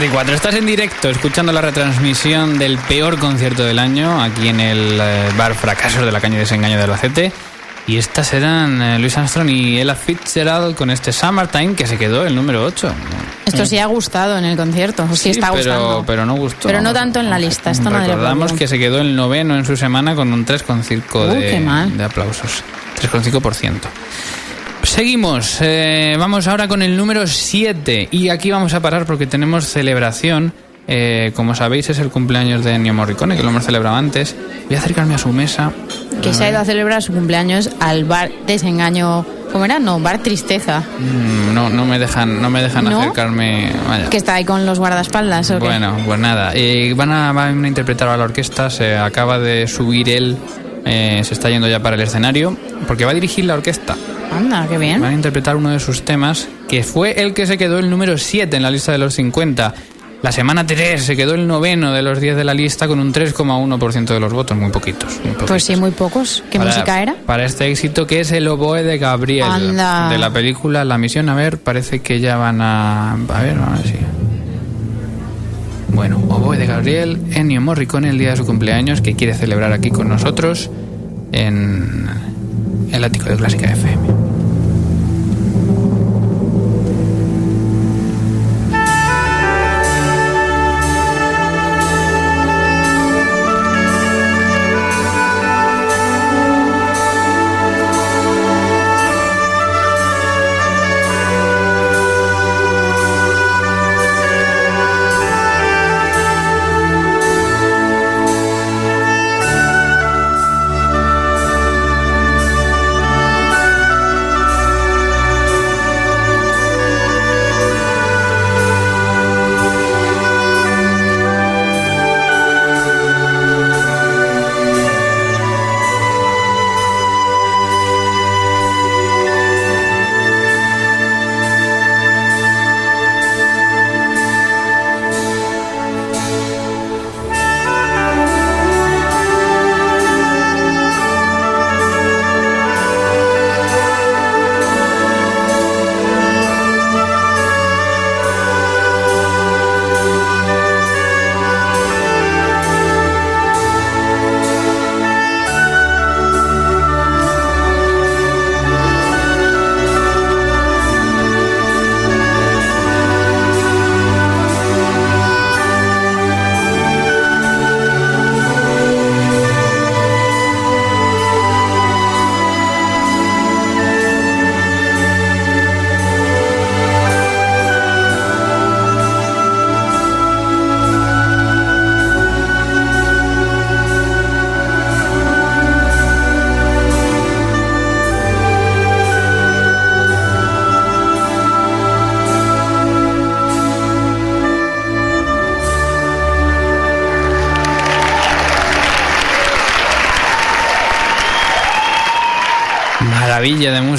[0.00, 0.34] 34.
[0.34, 5.28] Estás en directo escuchando la retransmisión del peor concierto del año aquí en el eh,
[5.36, 7.32] bar Fracasos de la Caña de Desengaño de Albacete.
[7.86, 12.24] Y estas eran eh, Luis Armstrong y Ella Fitzgerald con este Summertime que se quedó
[12.24, 12.90] el número 8.
[13.44, 16.04] Esto sí ha gustado en el concierto, sí, está pero, gustando.
[16.06, 16.68] pero no gustó.
[16.68, 18.58] Pero no tanto en la lista, esto no Recordamos problema.
[18.58, 22.04] que se quedó el noveno en su semana con un 3,5 Uy, qué de, de
[22.04, 22.64] aplausos.
[23.02, 23.74] 3,5%.
[24.90, 29.64] Seguimos, eh, vamos ahora con el número 7 y aquí vamos a parar porque tenemos
[29.64, 30.52] celebración.
[30.88, 34.34] Eh, como sabéis es el cumpleaños de Ennio Morricone, que lo hemos celebrado antes.
[34.66, 35.70] Voy a acercarme a su mesa.
[36.20, 39.24] Que se ha ido a celebrar su cumpleaños al bar Desengaño.
[39.52, 39.78] ¿Cómo era?
[39.78, 40.80] No, bar Tristeza.
[40.98, 43.00] Mm, No, no me dejan, no me dejan ¿No?
[43.00, 43.70] acercarme.
[43.88, 44.10] Vaya.
[44.10, 45.66] Que está ahí con los guardaespaldas, ¿o qué?
[45.66, 46.50] Bueno, pues nada.
[46.52, 48.68] Eh, van, a, van a interpretar a la orquesta.
[48.68, 50.36] Se acaba de subir él.
[50.84, 52.56] Eh, se está yendo ya para el escenario.
[52.86, 53.96] Porque va a dirigir la orquesta.
[54.32, 55.00] Anda, qué bien.
[55.00, 56.48] Van a interpretar uno de sus temas.
[56.68, 59.74] Que fue el que se quedó el número 7 en la lista de los 50.
[60.22, 63.10] La semana 3 se quedó el noveno de los 10 de la lista con un
[63.10, 64.56] 3,1% de los votos.
[64.56, 65.18] Muy poquitos.
[65.24, 66.44] muy Pues sí, muy pocos.
[66.50, 67.14] ¿Qué Para- música era?
[67.24, 69.48] Para este éxito que es el oboe de Gabriel.
[69.50, 70.10] Anda.
[70.10, 71.28] De la película La Misión.
[71.30, 73.12] A ver, parece que ya van a...
[73.14, 73.94] A ver, a ver si...
[76.00, 79.90] Bueno, oboe de Gabriel, Ennio Morricone el día de su cumpleaños que quiere celebrar aquí
[79.90, 80.70] con nosotros
[81.30, 82.08] en
[82.90, 84.19] el ático de Clásica FM.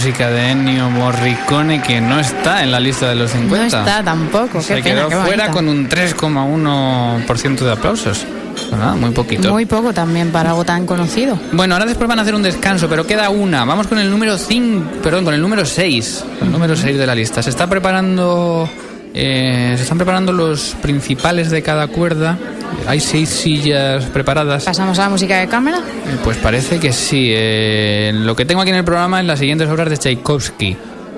[0.02, 3.56] Música de Ennio Morricone que no está en la lista de los 50.
[3.56, 4.60] No está tampoco.
[4.60, 8.26] Se qué pena, quedó qué fuera con un 3,1% de aplausos.
[8.72, 9.52] Nada, muy poquito.
[9.52, 11.38] Muy poco también para algo tan conocido.
[11.52, 13.64] Bueno, ahora después van a hacer un descanso, pero queda una.
[13.64, 16.26] Vamos con el número 5, perdón, con el número 6.
[16.42, 17.44] El número 6 de la lista.
[17.44, 18.68] Se está preparando.
[19.14, 22.40] eh, se están preparando los principales de cada cuerda.
[22.88, 24.66] Hay seis sillas preparadas.
[24.66, 25.80] ¿Pasamos a la música de cámara?
[26.24, 27.32] Pues parece que sí.
[27.34, 30.78] Eh, lo que tengo aquí en el programa es las siguientes obras de Tchaikovsky.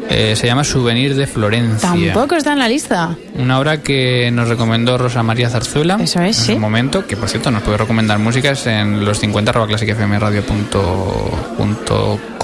[0.10, 1.90] Eh, se llama Souvenir de Florencia.
[1.90, 3.16] Tampoco está en la lista.
[3.36, 5.98] Una obra que nos recomendó Rosa María Zarzuela.
[6.02, 6.54] Eso es, en sí.
[6.54, 9.68] su momento, que por cierto nos puede recomendar músicas en los 50 arroba.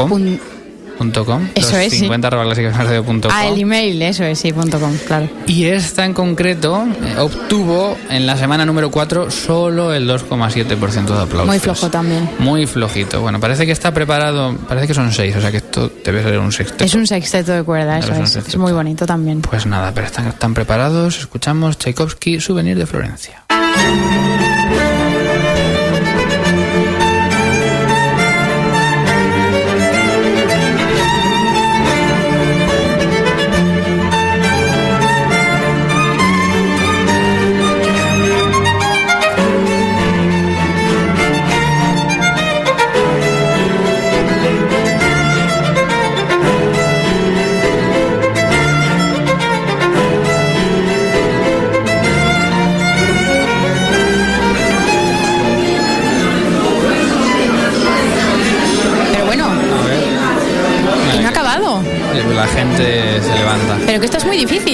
[0.06, 0.40] Un-
[1.26, 2.00] com, Eso es, sí.
[2.00, 3.32] 50 arroba clásicafmradio.com.
[3.32, 5.30] Ah, el email, eso es, sí, punto com, claro.
[5.48, 11.22] Y esta en concreto eh, obtuvo en la semana número 4 solo el 2,7% de
[11.22, 11.48] aplausos.
[11.48, 12.30] Muy flojo también.
[12.40, 13.22] Muy flojito.
[13.22, 16.38] Bueno, parece que está preparado, parece que son seis, o sea que esto debe ser
[16.38, 16.84] un sexteto.
[16.84, 18.36] Es un sexteto de cuerda, eso Es.
[18.36, 19.42] Es muy bonito también.
[19.42, 21.20] Pues nada, pero están, están preparados.
[21.20, 23.44] Escuchamos Tchaikovsky, Souvenir de Florencia.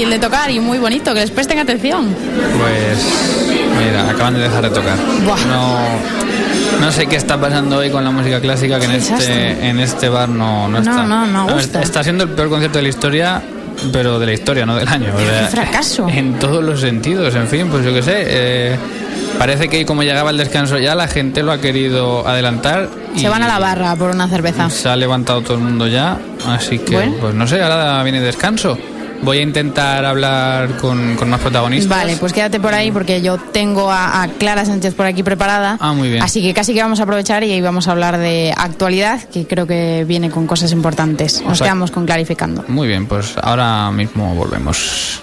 [0.06, 2.16] Difícil de tocar y muy bonito, que les presten atención.
[2.60, 3.06] Pues
[3.86, 4.98] mira, acaban de dejar de tocar.
[5.26, 5.46] Buah.
[5.48, 5.78] No,
[6.86, 9.52] no sé qué está pasando hoy con la música clásica, que en Desastre.
[9.52, 11.04] este, en este bar no, no No, está.
[11.04, 11.82] no, no gusta.
[11.82, 13.42] Está siendo el peor concierto de la historia,
[13.92, 15.12] pero de la historia, no del año.
[15.50, 16.08] fracaso.
[16.10, 18.14] En todos los sentidos, en fin, pues yo qué sé.
[18.18, 18.76] eh,
[19.40, 22.90] parece que como llegaba el descanso ya, la gente lo ha querido adelantar.
[23.16, 24.70] Y Se van a la barra por una cerveza.
[24.70, 27.16] Se ha levantado todo el mundo ya, así que, Bueno.
[27.20, 28.78] pues no sé, ahora viene descanso.
[29.24, 31.90] Voy a intentar hablar con, con más protagonistas.
[31.98, 35.78] Vale, pues quédate por ahí porque yo tengo a, a Clara Sánchez por aquí preparada.
[35.80, 36.22] Ah, muy bien.
[36.22, 39.48] Así que casi que vamos a aprovechar y ahí vamos a hablar de actualidad, que
[39.48, 41.42] creo que viene con cosas importantes.
[41.42, 42.64] Nos O sea- quedamos con clarificando.
[42.68, 45.22] Muy bien, pues ahora mismo volvemos.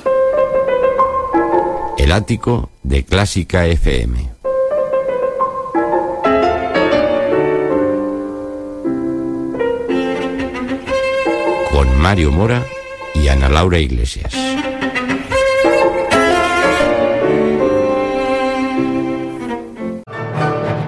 [1.99, 4.30] El ático de Clásica FM.
[11.70, 12.62] Con Mario Mora
[13.23, 14.35] y Ana Laura Iglesias.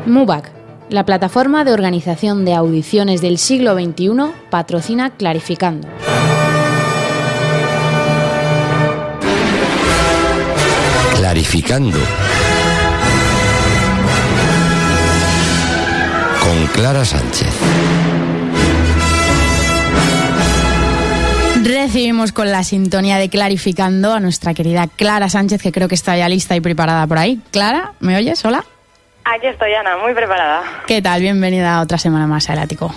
[0.07, 0.51] MUBAC,
[0.89, 5.89] la plataforma de organización de audiciones del siglo XXI, patrocina Clarificando.
[11.17, 11.99] Clarificando.
[16.41, 17.49] Con Clara Sánchez.
[21.95, 26.17] Recibimos con la sintonía de Clarificando a nuestra querida Clara Sánchez, que creo que está
[26.17, 27.39] ya lista y preparada por ahí.
[27.53, 28.45] Clara, ¿me oyes?
[28.45, 28.65] Hola.
[29.25, 30.65] Aquí estoy, Ana, muy preparada.
[30.89, 31.21] ¿Qué tal?
[31.21, 32.93] Bienvenida a otra semana más al ático.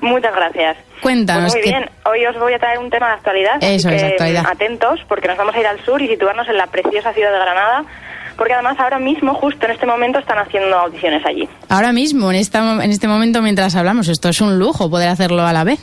[0.00, 0.76] Muchas gracias.
[1.02, 1.50] Cuéntanos.
[1.50, 3.56] Pues muy qué- bien, hoy os voy a traer un tema de actualidad.
[3.60, 4.44] Eso es, que, actualidad.
[4.48, 7.38] Atentos, porque nos vamos a ir al sur y situarnos en la preciosa ciudad de
[7.40, 7.84] Granada,
[8.36, 11.48] porque además ahora mismo, justo en este momento, están haciendo audiciones allí.
[11.68, 15.44] Ahora mismo, en, esta, en este momento, mientras hablamos, esto es un lujo poder hacerlo
[15.44, 15.80] a la vez.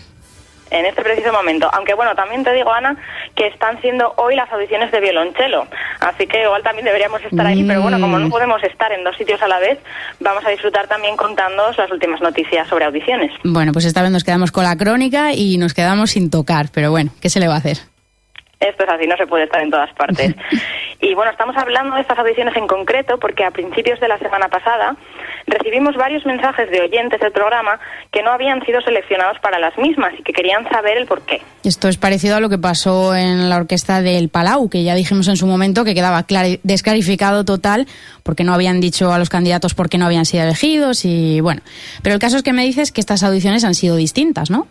[0.72, 1.70] En este preciso momento.
[1.74, 2.96] Aunque bueno, también te digo, Ana,
[3.36, 5.68] que están siendo hoy las audiciones de violonchelo.
[6.00, 8.24] Así que igual también deberíamos estar ahí, pero bueno, como Mm.
[8.24, 9.80] no podemos estar en dos sitios a la vez,
[10.20, 13.32] vamos a disfrutar también contándoos las últimas noticias sobre audiciones.
[13.44, 16.92] Bueno, pues esta vez nos quedamos con la crónica y nos quedamos sin tocar, pero
[16.92, 17.78] bueno, ¿qué se le va a hacer?
[18.60, 20.36] Esto es así, no se puede estar en todas partes.
[21.00, 24.48] Y bueno, estamos hablando de estas audiciones en concreto porque a principios de la semana
[24.48, 24.96] pasada
[25.46, 27.80] recibimos varios mensajes de oyentes del programa
[28.12, 31.42] que no habían sido seleccionados para las mismas y que querían saber el por qué.
[31.64, 35.28] Esto es parecido a lo que pasó en la orquesta del Palau, que ya dijimos
[35.28, 36.26] en su momento que quedaba
[36.64, 37.86] desclarificado total
[38.24, 41.62] porque no habían dicho a los candidatos por qué no habían sido elegidos y bueno.
[42.02, 44.68] Pero el caso es que me dices que estas audiciones han sido distintas, ¿no?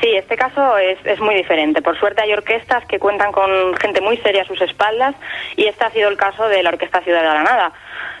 [0.00, 1.80] Sí, este caso es, es muy diferente.
[1.80, 5.14] Por suerte hay orquestas que cuentan con gente muy seria a sus espaldas
[5.56, 7.72] y este ha sido el caso de la Orquesta Ciudad de Granada.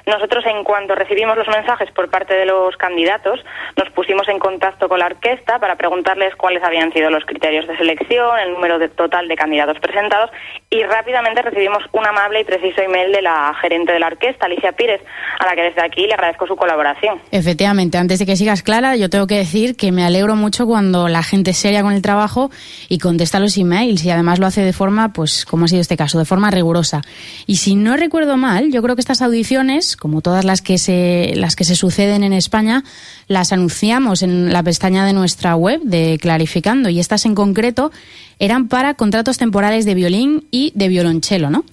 [0.06, 3.40] Nosotros, en cuanto recibimos los mensajes por parte de los candidatos,
[3.76, 7.76] nos pusimos en contacto con la orquesta para preguntarles cuáles habían sido los criterios de
[7.76, 10.30] selección, el número de- total de candidatos presentados
[10.70, 14.72] y rápidamente recibimos un amable y preciso email de la gerente de la orquesta, Alicia
[14.72, 15.00] Pires,
[15.40, 17.20] a la que desde aquí le agradezco su colaboración.
[17.32, 21.08] Efectivamente, antes de que sigas Clara, yo tengo que decir que me alegro mucho cuando
[21.08, 22.50] la gente es seria con el trabajo
[22.88, 25.96] y contesta los emails y además lo hace de forma, pues como ha sido este
[25.96, 27.02] caso, de forma rigurosa.
[27.46, 31.32] Y si no recuerdo mal, yo creo que estas audiciones, como todas las que se
[31.36, 32.84] las que se suceden en España,
[33.28, 37.92] las anunciamos en la pestaña de nuestra web de Clarificando y estas en concreto
[38.38, 41.64] eran para contratos temporales de violín y de violonchelo, ¿no?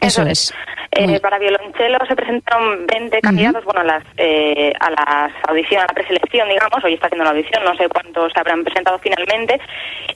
[0.00, 0.54] Eso es.
[0.92, 5.84] Eh, Muy- para violonchelo se presentaron 20 candidatos, bueno, a las, eh, a las audiciones,
[5.84, 8.98] a la preselección, digamos, hoy está haciendo la audición, no sé cuántos se habrán presentado
[8.98, 9.60] finalmente,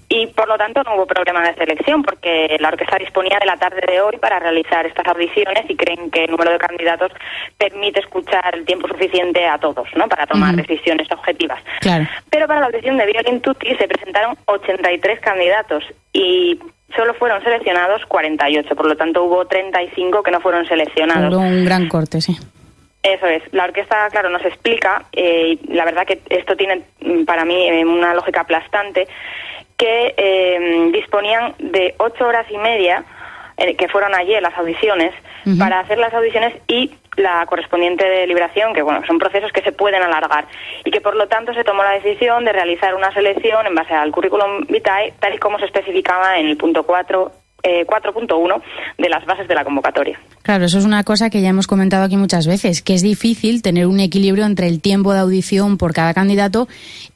[0.08, 3.56] y por lo tanto no hubo problema de selección, porque la orquesta disponía de la
[3.56, 7.12] tarde de hoy para realizar estas audiciones y creen que el número de candidatos
[7.58, 11.62] permite escuchar el tiempo suficiente a todos, ¿no?, para tomar decisiones objetivas.
[11.80, 12.06] Claro.
[12.30, 15.84] Pero para la audición de Violin Tutti se presentaron 83 candidatos
[16.14, 16.58] y
[16.96, 21.32] solo fueron seleccionados 48, por lo tanto hubo 35 que no fueron seleccionados.
[21.32, 22.36] Hubo un gran corte, sí.
[23.02, 23.42] Eso es.
[23.52, 27.68] La orquesta, claro, nos explica, eh, y la verdad que esto tiene mm, para mí
[27.68, 29.08] eh, una lógica aplastante,
[29.76, 33.04] que eh, disponían de ocho horas y media,
[33.62, 35.14] eh, que fueron ayer las audiciones,
[35.56, 40.02] para hacer las audiciones y la correspondiente deliberación, que bueno, son procesos que se pueden
[40.02, 40.46] alargar
[40.84, 43.94] y que por lo tanto se tomó la decisión de realizar una selección en base
[43.94, 47.32] al currículum vitae, tal y como se especificaba en el punto 4,
[47.62, 48.62] eh, 4.1
[48.98, 50.18] de las bases de la convocatoria.
[50.42, 53.62] Claro, eso es una cosa que ya hemos comentado aquí muchas veces, que es difícil
[53.62, 56.66] tener un equilibrio entre el tiempo de audición por cada candidato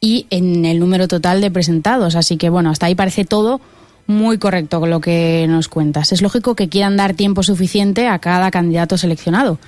[0.00, 2.14] y en el número total de presentados.
[2.14, 3.60] Así que bueno, hasta ahí parece todo
[4.06, 6.12] muy correcto con lo que nos cuentas.
[6.12, 9.58] Es lógico que quieran dar tiempo suficiente a cada candidato seleccionado.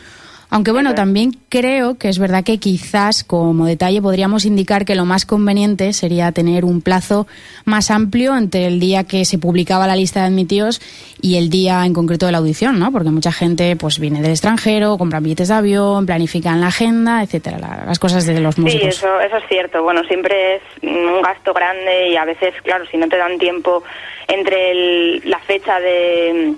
[0.50, 5.04] Aunque bueno, también creo que es verdad que quizás como detalle podríamos indicar que lo
[5.04, 7.26] más conveniente sería tener un plazo
[7.66, 10.80] más amplio entre el día que se publicaba la lista de admitidos
[11.20, 12.90] y el día en concreto de la audición, ¿no?
[12.90, 17.84] Porque mucha gente pues viene del extranjero, compran billetes de avión, planifican la agenda, etcétera,
[17.86, 18.82] las cosas de los músicos.
[18.82, 19.82] Sí, eso, eso es cierto.
[19.82, 23.82] Bueno, siempre es un gasto grande y a veces, claro, si no te dan tiempo
[24.26, 26.54] entre la fecha de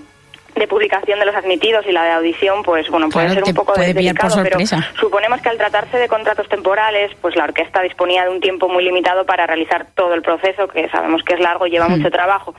[0.55, 3.73] de publicación de los admitidos y la de audición, pues bueno, puede ser un poco
[3.73, 4.59] delicado, pero
[4.99, 8.83] suponemos que al tratarse de contratos temporales, pues la orquesta disponía de un tiempo muy
[8.83, 12.53] limitado para realizar todo el proceso, que sabemos que es largo y lleva mucho trabajo.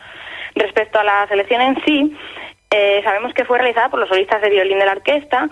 [0.54, 2.16] Respecto a la selección en sí,
[2.70, 5.48] eh, sabemos que fue realizada por los solistas de violín de la orquesta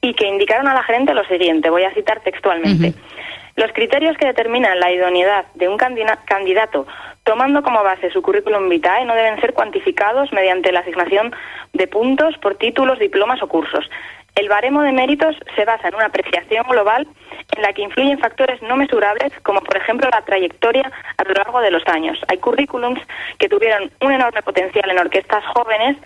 [0.00, 2.94] y que indicaron a la gerente lo siguiente, voy a citar textualmente.
[3.56, 6.86] Los criterios que determinan la idoneidad de un candidato
[7.30, 11.32] tomando como base su currículum vitae, no deben ser cuantificados mediante la asignación
[11.72, 13.88] de puntos por títulos, diplomas o cursos.
[14.34, 17.06] El baremo de méritos se basa en una apreciación global
[17.56, 21.60] en la que influyen factores no mesurables, como por ejemplo la trayectoria a lo largo
[21.60, 22.18] de los años.
[22.26, 23.00] Hay currículums
[23.38, 25.98] que tuvieron un enorme potencial en orquestas jóvenes,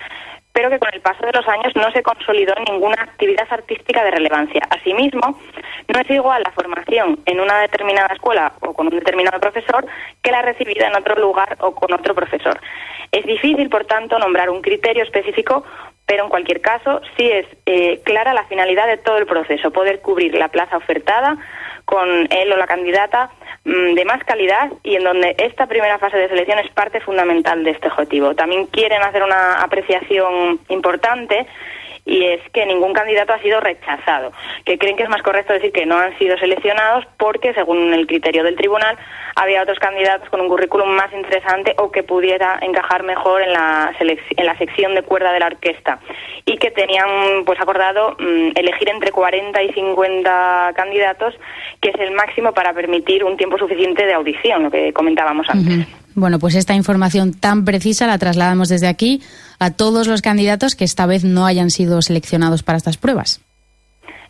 [0.54, 4.12] pero que con el paso de los años no se consolidó ninguna actividad artística de
[4.12, 4.62] relevancia.
[4.70, 5.36] Asimismo,
[5.88, 9.84] no es igual la formación en una determinada escuela o con un determinado profesor
[10.22, 12.60] que la recibida en otro lugar o con otro profesor.
[13.10, 15.64] Es difícil, por tanto, nombrar un criterio específico,
[16.06, 20.00] pero en cualquier caso sí es eh, clara la finalidad de todo el proceso, poder
[20.00, 21.36] cubrir la plaza ofertada
[21.84, 23.30] con él o la candidata
[23.64, 27.64] Mm, de más calidad y en donde esta primera fase de selección es parte fundamental
[27.64, 28.34] de este objetivo.
[28.34, 31.46] También quieren hacer una apreciación importante
[32.06, 34.32] y es que ningún candidato ha sido rechazado,
[34.64, 38.06] que creen que es más correcto decir que no han sido seleccionados porque, según el
[38.06, 38.96] criterio del tribunal,
[39.36, 43.92] había otros candidatos con un currículum más interesante o que pudiera encajar mejor en la,
[43.98, 45.98] en la sección de cuerda de la orquesta
[46.44, 51.34] y que tenían pues acordado mm, elegir entre 40 y 50 candidatos,
[51.80, 55.86] que es el máximo para permitir un tiempo suficiente de audición, lo que comentábamos antes.
[56.14, 59.20] Bueno, pues esta información tan precisa la trasladamos desde aquí
[59.64, 63.40] a todos los candidatos que esta vez no hayan sido seleccionados para estas pruebas.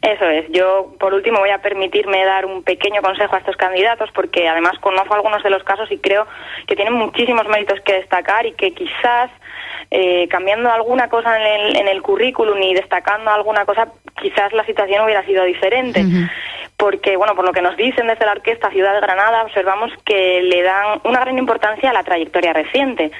[0.00, 0.44] Eso es.
[0.50, 4.78] Yo, por último, voy a permitirme dar un pequeño consejo a estos candidatos porque además
[4.78, 6.26] conozco algunos de los casos y creo
[6.66, 9.30] que tienen muchísimos méritos que destacar y que quizás
[9.90, 13.88] eh, cambiando alguna cosa en el, en el, currículum y destacando alguna cosa,
[14.20, 16.04] quizás la situación hubiera sido diferente
[16.76, 20.42] porque, bueno, por lo que nos dicen desde la Orquesta Ciudad de Granada, observamos que
[20.42, 23.12] le dan una gran importancia a la trayectoria reciente,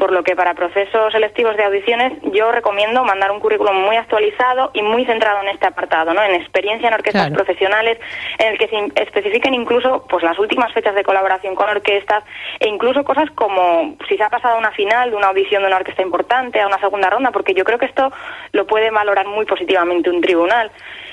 [0.00, 4.70] por lo que para procesos selectivos de audiciones yo recomiendo mandar un currículum muy actualizado
[4.72, 6.22] y muy centrado en este apartado, ¿no?
[6.22, 7.98] En experiencia en orquestas profesionales,
[8.38, 12.24] en el que se especifiquen incluso pues las últimas fechas de colaboración con orquestas
[12.58, 15.68] e incluso cosas como si se ha pasado a una final de una audición de
[15.68, 18.10] una orquesta importante, a una segunda ronda, porque yo creo que esto
[18.52, 20.70] lo puede valorar muy positivamente un tribunal.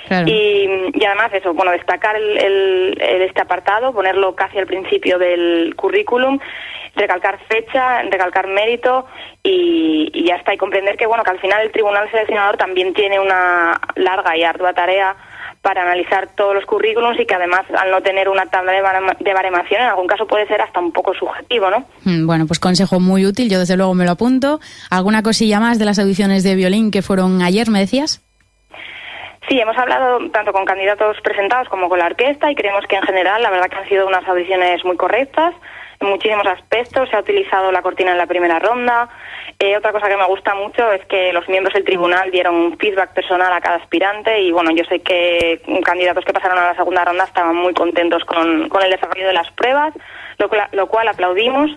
[0.10, 6.40] Y, además eso, bueno, destacar el, este apartado, ponerlo casi al principio del currículum,
[6.96, 9.06] recalcar fecha, recalcar mérito
[9.44, 10.54] y, ya está.
[10.54, 14.44] Y comprender que, bueno, que al final el tribunal seleccionador también tiene una larga y
[14.44, 15.16] ardua tarea
[15.62, 19.82] para analizar todos los currículums y que además al no tener una tabla de, baremación
[19.82, 21.86] en algún caso puede ser hasta un poco subjetivo, ¿no?
[22.04, 24.60] Mm, bueno, pues consejo muy útil, yo desde luego me lo apunto.
[24.90, 28.27] ¿Alguna cosilla más de las audiciones de violín que fueron ayer, me decías?
[29.48, 33.04] Sí, hemos hablado tanto con candidatos presentados como con la orquesta y creemos que en
[33.04, 35.56] general la verdad que han sido unas audiciones muy correctas
[36.02, 37.10] en muchísimos aspectos.
[37.10, 39.08] Se ha utilizado la cortina en la primera ronda.
[39.58, 42.78] Eh, otra cosa que me gusta mucho es que los miembros del tribunal dieron un
[42.78, 46.76] feedback personal a cada aspirante y bueno, yo sé que candidatos que pasaron a la
[46.76, 49.94] segunda ronda estaban muy contentos con, con el desarrollo de las pruebas,
[50.40, 51.72] lo, lo cual aplaudimos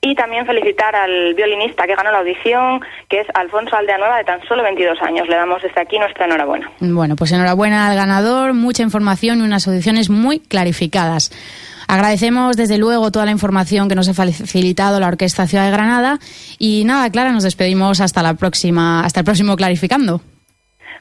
[0.00, 4.40] y también felicitar al violinista que ganó la audición, que es Alfonso Aldeanueva, de tan
[4.46, 5.28] solo 22 años.
[5.28, 6.70] Le damos desde aquí nuestra enhorabuena.
[6.80, 11.32] Bueno, pues enhorabuena al ganador, mucha información y unas audiciones muy clarificadas.
[11.88, 16.18] Agradecemos desde luego toda la información que nos ha facilitado la Orquesta Ciudad de Granada
[16.58, 20.20] y nada, Clara, nos despedimos hasta la próxima, hasta el próximo clarificando.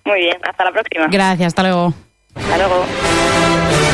[0.06, 1.08] Muy bien, hasta la próxima.
[1.08, 1.94] Gracias, hasta luego.
[2.36, 3.87] Hasta luego.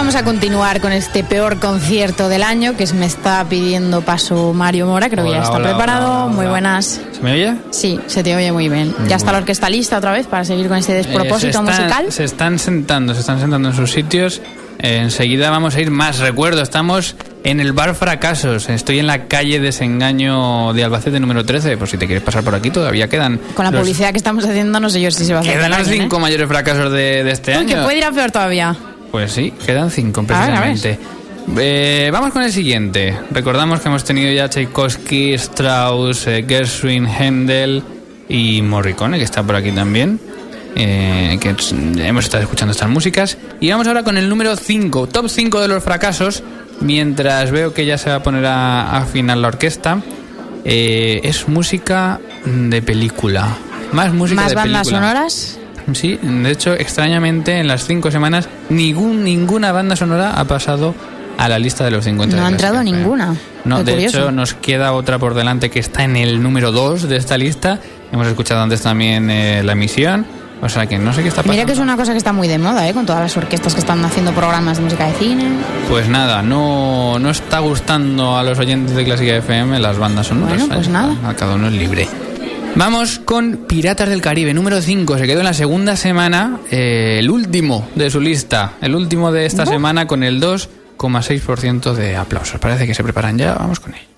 [0.00, 4.86] Vamos a continuar con este peor concierto del año que me está pidiendo paso Mario
[4.86, 5.10] Mora.
[5.10, 6.28] Creo que ya está preparado.
[6.28, 7.00] muy buenas.
[7.12, 7.54] ¿Se me oye?
[7.70, 8.94] Sí, se te oye muy bien.
[9.08, 12.06] ¿Ya está la orquesta lista otra vez para seguir con este despropósito eh, musical?
[12.12, 14.40] Se están sentando, se están sentando en sus sitios.
[14.78, 16.62] enseguida vamos a ir más recuerdos.
[16.62, 18.70] Estamos en el bar Fracasos.
[18.70, 21.76] Estoy en la calle Desengaño de Albacete número 13.
[21.76, 23.38] Por si te quieres pasar por aquí, todavía quedan.
[23.54, 25.56] Con la los- publicidad que estamos haciendo, no sé yo si se va a hacer.
[25.58, 26.20] Quedan los cinco ¿eh?
[26.20, 27.84] mayores fracasos de, de este Uy, que año.
[27.84, 28.74] puede ir a peor todavía.
[29.10, 30.70] Pues sí, quedan cinco A ver, a ver.
[30.70, 30.98] precisamente.
[31.58, 33.18] Eh, vamos con el siguiente.
[33.30, 37.82] Recordamos que hemos tenido ya Tchaikovsky, Strauss, eh, Gershwin, Händel
[38.28, 40.20] y Morricone, que está por aquí también.
[40.76, 41.52] eh, que
[42.06, 43.36] hemos estado escuchando estas músicas.
[43.58, 46.44] Y vamos ahora con el número 5, top 5 de los fracasos.
[46.80, 50.00] Mientras veo que ya se va a poner a, a afinar la orquesta.
[50.64, 53.56] Eh, es música de película.
[53.92, 55.08] Más música Más de bandas película.
[55.10, 55.58] sonoras.
[55.94, 60.94] Sí, de hecho, extrañamente, en las cinco semanas, ningún, ninguna banda sonora ha pasado
[61.38, 62.36] a la lista de los 50.
[62.36, 63.34] No ha entrado ninguna.
[63.64, 64.18] No, Qué de curioso.
[64.18, 67.78] hecho, nos queda otra por delante que está en el número 2 de esta lista.
[68.12, 70.26] Hemos escuchado antes también eh, la emisión.
[70.62, 71.52] O sea que no sé qué está pasando.
[71.54, 72.92] Mira que es una cosa que está muy de moda, ¿eh?
[72.92, 75.44] Con todas las orquestas que están haciendo programas de música de cine.
[75.88, 80.58] Pues nada, no, no está gustando a los oyentes de Clásica FM las bandas sonoras.
[80.58, 81.16] Bueno, pues nada.
[81.26, 82.06] A cada uno es libre.
[82.76, 85.18] Vamos con Piratas del Caribe, número 5.
[85.18, 88.74] Se quedó en la segunda semana, eh, el último de su lista.
[88.80, 92.58] El último de esta semana con el 2,6% de aplausos.
[92.60, 93.54] Parece que se preparan ya.
[93.54, 94.09] Vamos con él.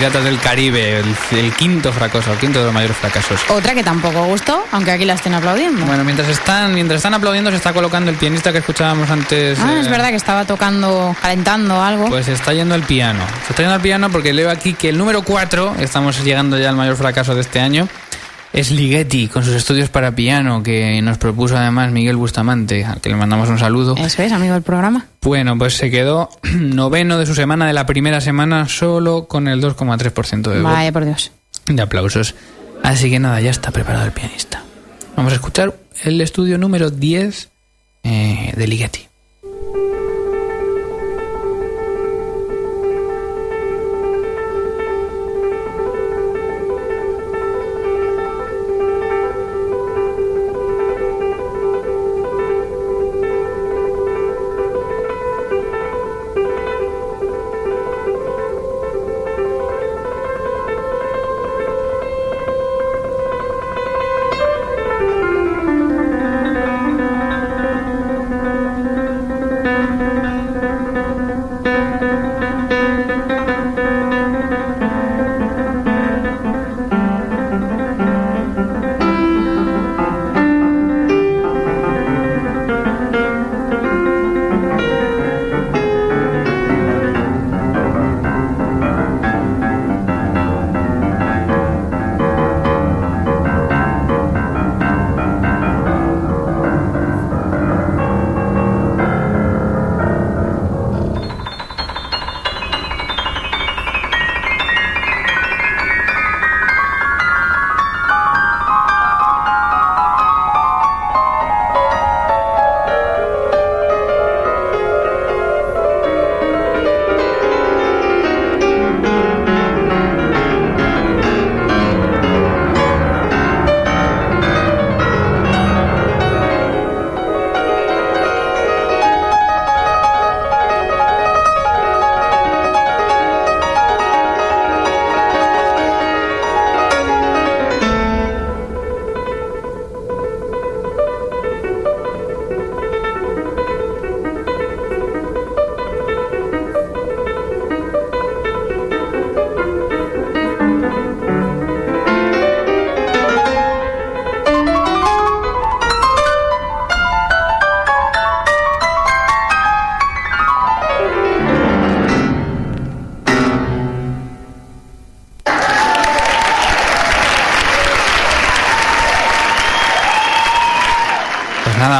[0.00, 3.38] Piratas del Caribe, el, el quinto fracaso, el quinto de los mayores fracasos.
[3.50, 5.84] Otra que tampoco gustó, aunque aquí la estén aplaudiendo.
[5.84, 9.58] Bueno, mientras están, mientras están aplaudiendo se está colocando el pianista que escuchábamos antes.
[9.60, 12.06] ah, eh, es verdad que estaba tocando, calentando algo.
[12.08, 13.22] Pues se está yendo al piano.
[13.46, 16.70] Se está yendo al piano porque leo aquí que el número 4, estamos llegando ya
[16.70, 17.86] al mayor fracaso de este año,
[18.52, 23.08] es Ligeti con sus estudios para piano que nos propuso además Miguel Bustamante, al que
[23.08, 23.94] le mandamos un saludo.
[23.96, 25.06] Eso es, amigo del programa.
[25.22, 29.62] Bueno, pues se quedó noveno de su semana de la primera semana solo con el
[29.62, 31.32] 2,3% de, Vaya por Dios.
[31.66, 32.34] de aplausos.
[32.82, 34.64] Así que nada, ya está preparado el pianista.
[35.16, 37.50] Vamos a escuchar el estudio número 10
[38.02, 39.09] eh, de Ligeti.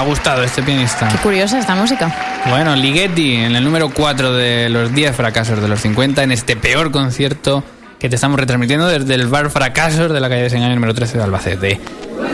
[0.00, 1.08] Ha gustado este pianista.
[1.08, 2.14] Qué curiosa esta música.
[2.48, 6.56] Bueno, Ligeti en el número 4 de los 10 fracasos de los 50 en este
[6.56, 7.62] peor concierto
[7.98, 11.18] que te estamos retransmitiendo desde el bar Fracasos de la calle de Señal número 13
[11.18, 11.80] de Albacete.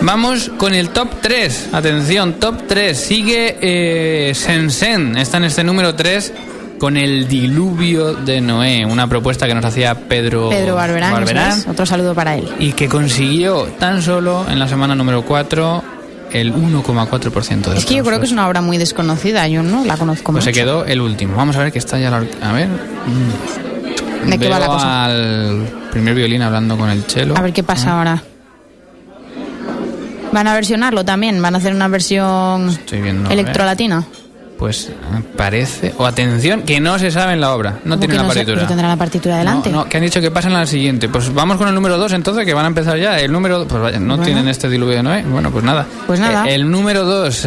[0.03, 1.71] Vamos con el top 3.
[1.73, 2.97] Atención, top 3.
[2.97, 5.17] Sigue eh, Sensen.
[5.17, 6.33] Está en este número 3
[6.79, 8.87] con el diluvio de Noé.
[8.87, 11.27] Una propuesta que nos hacía Pedro, Pedro Barberán.
[11.51, 11.67] es.
[11.67, 12.49] Otro saludo para él.
[12.61, 15.96] Y que consiguió tan solo en la semana número 4
[16.33, 19.47] el 1,4% de Es que yo creo que es una obra muy desconocida.
[19.49, 20.61] Yo no la conozco Pues se mucho.
[20.61, 21.37] quedó el último.
[21.37, 22.17] Vamos a ver que está ya la...
[22.43, 22.69] A ver...
[22.69, 24.31] mm.
[24.31, 25.05] ¿De qué va la Veo cosa?
[25.05, 27.35] al primer violín hablando con el cello.
[27.37, 28.23] A ver qué pasa Ah, ahora.
[30.33, 31.41] Van a versionarlo también.
[31.41, 33.27] Van a hacer una versión Estoy viendo.
[33.27, 33.39] a ver.
[33.39, 34.05] electrolatina.
[34.59, 34.95] Pues eh,
[35.37, 35.95] parece...
[35.99, 37.81] O atención, que no se sabe en la obra.
[37.85, 38.57] No ¿Cómo tiene que la no partitura.
[38.57, 39.71] Pero tendrá la partitura delante.
[39.71, 41.09] No, no, que han dicho que pasen a la siguiente.
[41.09, 43.19] Pues vamos con el número 2 entonces, que van a empezar ya.
[43.21, 43.67] El número...
[43.69, 44.25] Pues vaya, no Bueno.
[44.25, 45.23] tienen este diluvio de Noé.
[45.25, 45.87] Bueno, pues nada.
[46.07, 46.49] Pues nada.
[46.49, 47.43] Eh, el número 2,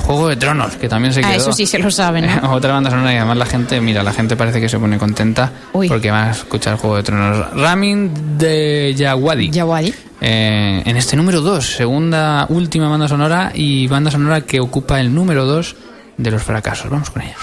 [0.00, 1.30] Juego de Tronos, que también se quedó.
[1.30, 2.26] Ah, eso sí se lo saben.
[2.26, 2.52] ¿no?
[2.54, 5.52] Otra banda sonora y además la gente, mira, la gente parece que se pone contenta
[5.74, 5.88] Uy.
[5.88, 7.52] porque va a escuchar Juego de Tronos.
[7.54, 9.50] Ramin de Yawadi.
[9.50, 9.94] Yawadi.
[10.20, 15.14] Eh, en este número 2, segunda, última banda sonora y banda sonora que ocupa el
[15.14, 15.76] número 2
[16.18, 16.90] de los fracasos.
[16.90, 17.36] Vamos con ella.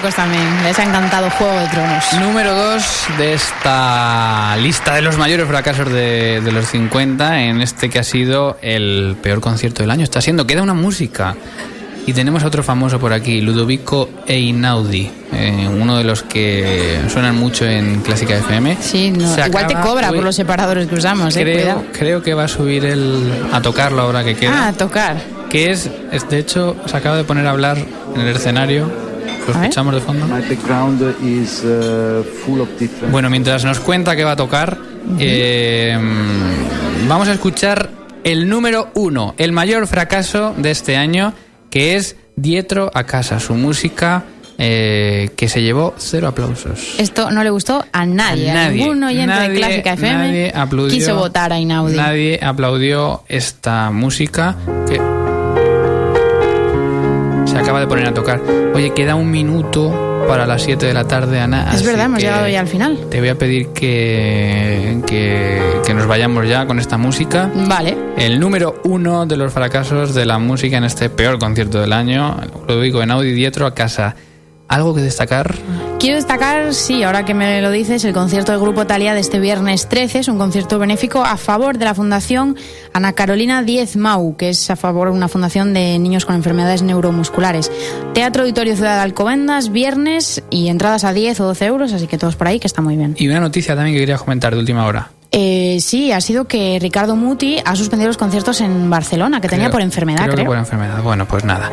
[0.00, 0.62] Locos también.
[0.62, 2.04] Les ha encantado Juego de Tronos.
[2.20, 2.84] Número 2
[3.18, 8.02] de esta lista de los mayores fracasos de, de los 50, en este que ha
[8.04, 10.04] sido el peor concierto del año.
[10.04, 11.36] Está siendo, queda una música.
[12.06, 17.36] Y tenemos a otro famoso por aquí, Ludovico Einaudi, eh, uno de los que suenan
[17.36, 18.78] mucho en Clásica FM.
[18.80, 21.84] Sí, no, igual te cobra uy, por los separadores que usamos, eh, Creo, cuidado.
[21.92, 24.64] creo que va a subir el, a tocarlo ahora que queda.
[24.64, 25.18] Ah, a tocar.
[25.50, 29.09] Que es, es, de hecho, se acaba de poner a hablar en el escenario.
[29.50, 30.26] ¿Lo A escuchamos de fondo?
[30.26, 30.30] Uh.
[33.10, 34.78] Bueno, mientras nos cuenta que va a tocar,
[35.18, 35.98] eh,
[37.08, 37.90] vamos a escuchar
[38.22, 41.32] el número uno, el mayor fracaso de este año,
[41.70, 44.24] que es Dietro a casa, su música
[44.56, 46.94] eh, que se llevó cero aplausos.
[46.98, 48.50] Esto no le gustó a nadie.
[48.50, 51.96] A A, nadie, ningún oyente nadie, de Clásica FM nadie aplaudió, quiso votar a Inaudi.
[51.96, 55.19] Nadie aplaudió esta música que
[57.50, 58.40] se acaba de poner a tocar.
[58.74, 61.72] Oye, queda un minuto para las 7 de la tarde, Ana.
[61.74, 62.96] Es verdad, hemos llegado ya al final.
[63.10, 67.50] Te voy a pedir que, que, que nos vayamos ya con esta música.
[67.52, 67.96] Vale.
[68.16, 72.36] El número uno de los fracasos de la música en este peor concierto del año,
[72.68, 74.14] lo digo en Audi Dietro a casa.
[74.70, 75.56] ¿Algo que destacar?
[75.98, 79.40] Quiero destacar, sí, ahora que me lo dices, el concierto del Grupo Talía de este
[79.40, 82.56] viernes 13 es un concierto benéfico a favor de la Fundación
[82.92, 86.82] Ana Carolina Diez Mau, que es a favor de una fundación de niños con enfermedades
[86.82, 87.72] neuromusculares.
[88.14, 92.16] Teatro Auditorio Ciudad de Alcobendas, viernes y entradas a 10 o 12 euros, así que
[92.16, 93.16] todos por ahí, que está muy bien.
[93.18, 95.10] Y una noticia también que quería comentar de última hora.
[95.32, 99.70] Eh, sí, ha sido que Ricardo Muti ha suspendido los conciertos en Barcelona, que tenía
[99.70, 100.34] por enfermedad, creo.
[100.34, 100.44] creo.
[100.44, 101.02] que por enfermedad.
[101.02, 101.70] Bueno, pues nada.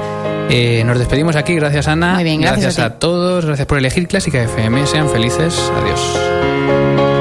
[0.50, 1.56] Eh, nos despedimos aquí.
[1.56, 2.16] Gracias, Ana.
[2.16, 2.96] Muy bien, gracias a a, ti.
[3.00, 3.46] todos.
[3.46, 4.86] Gracias por elegir Clásica FM.
[4.88, 5.72] Sean felices.
[5.82, 7.17] Adiós.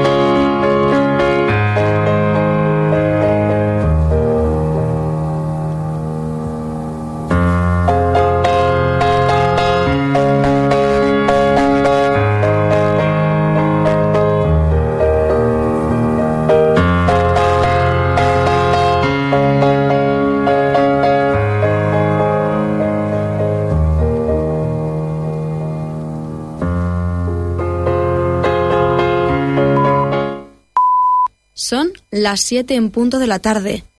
[32.27, 33.85] Las 7 en punto de la tarde.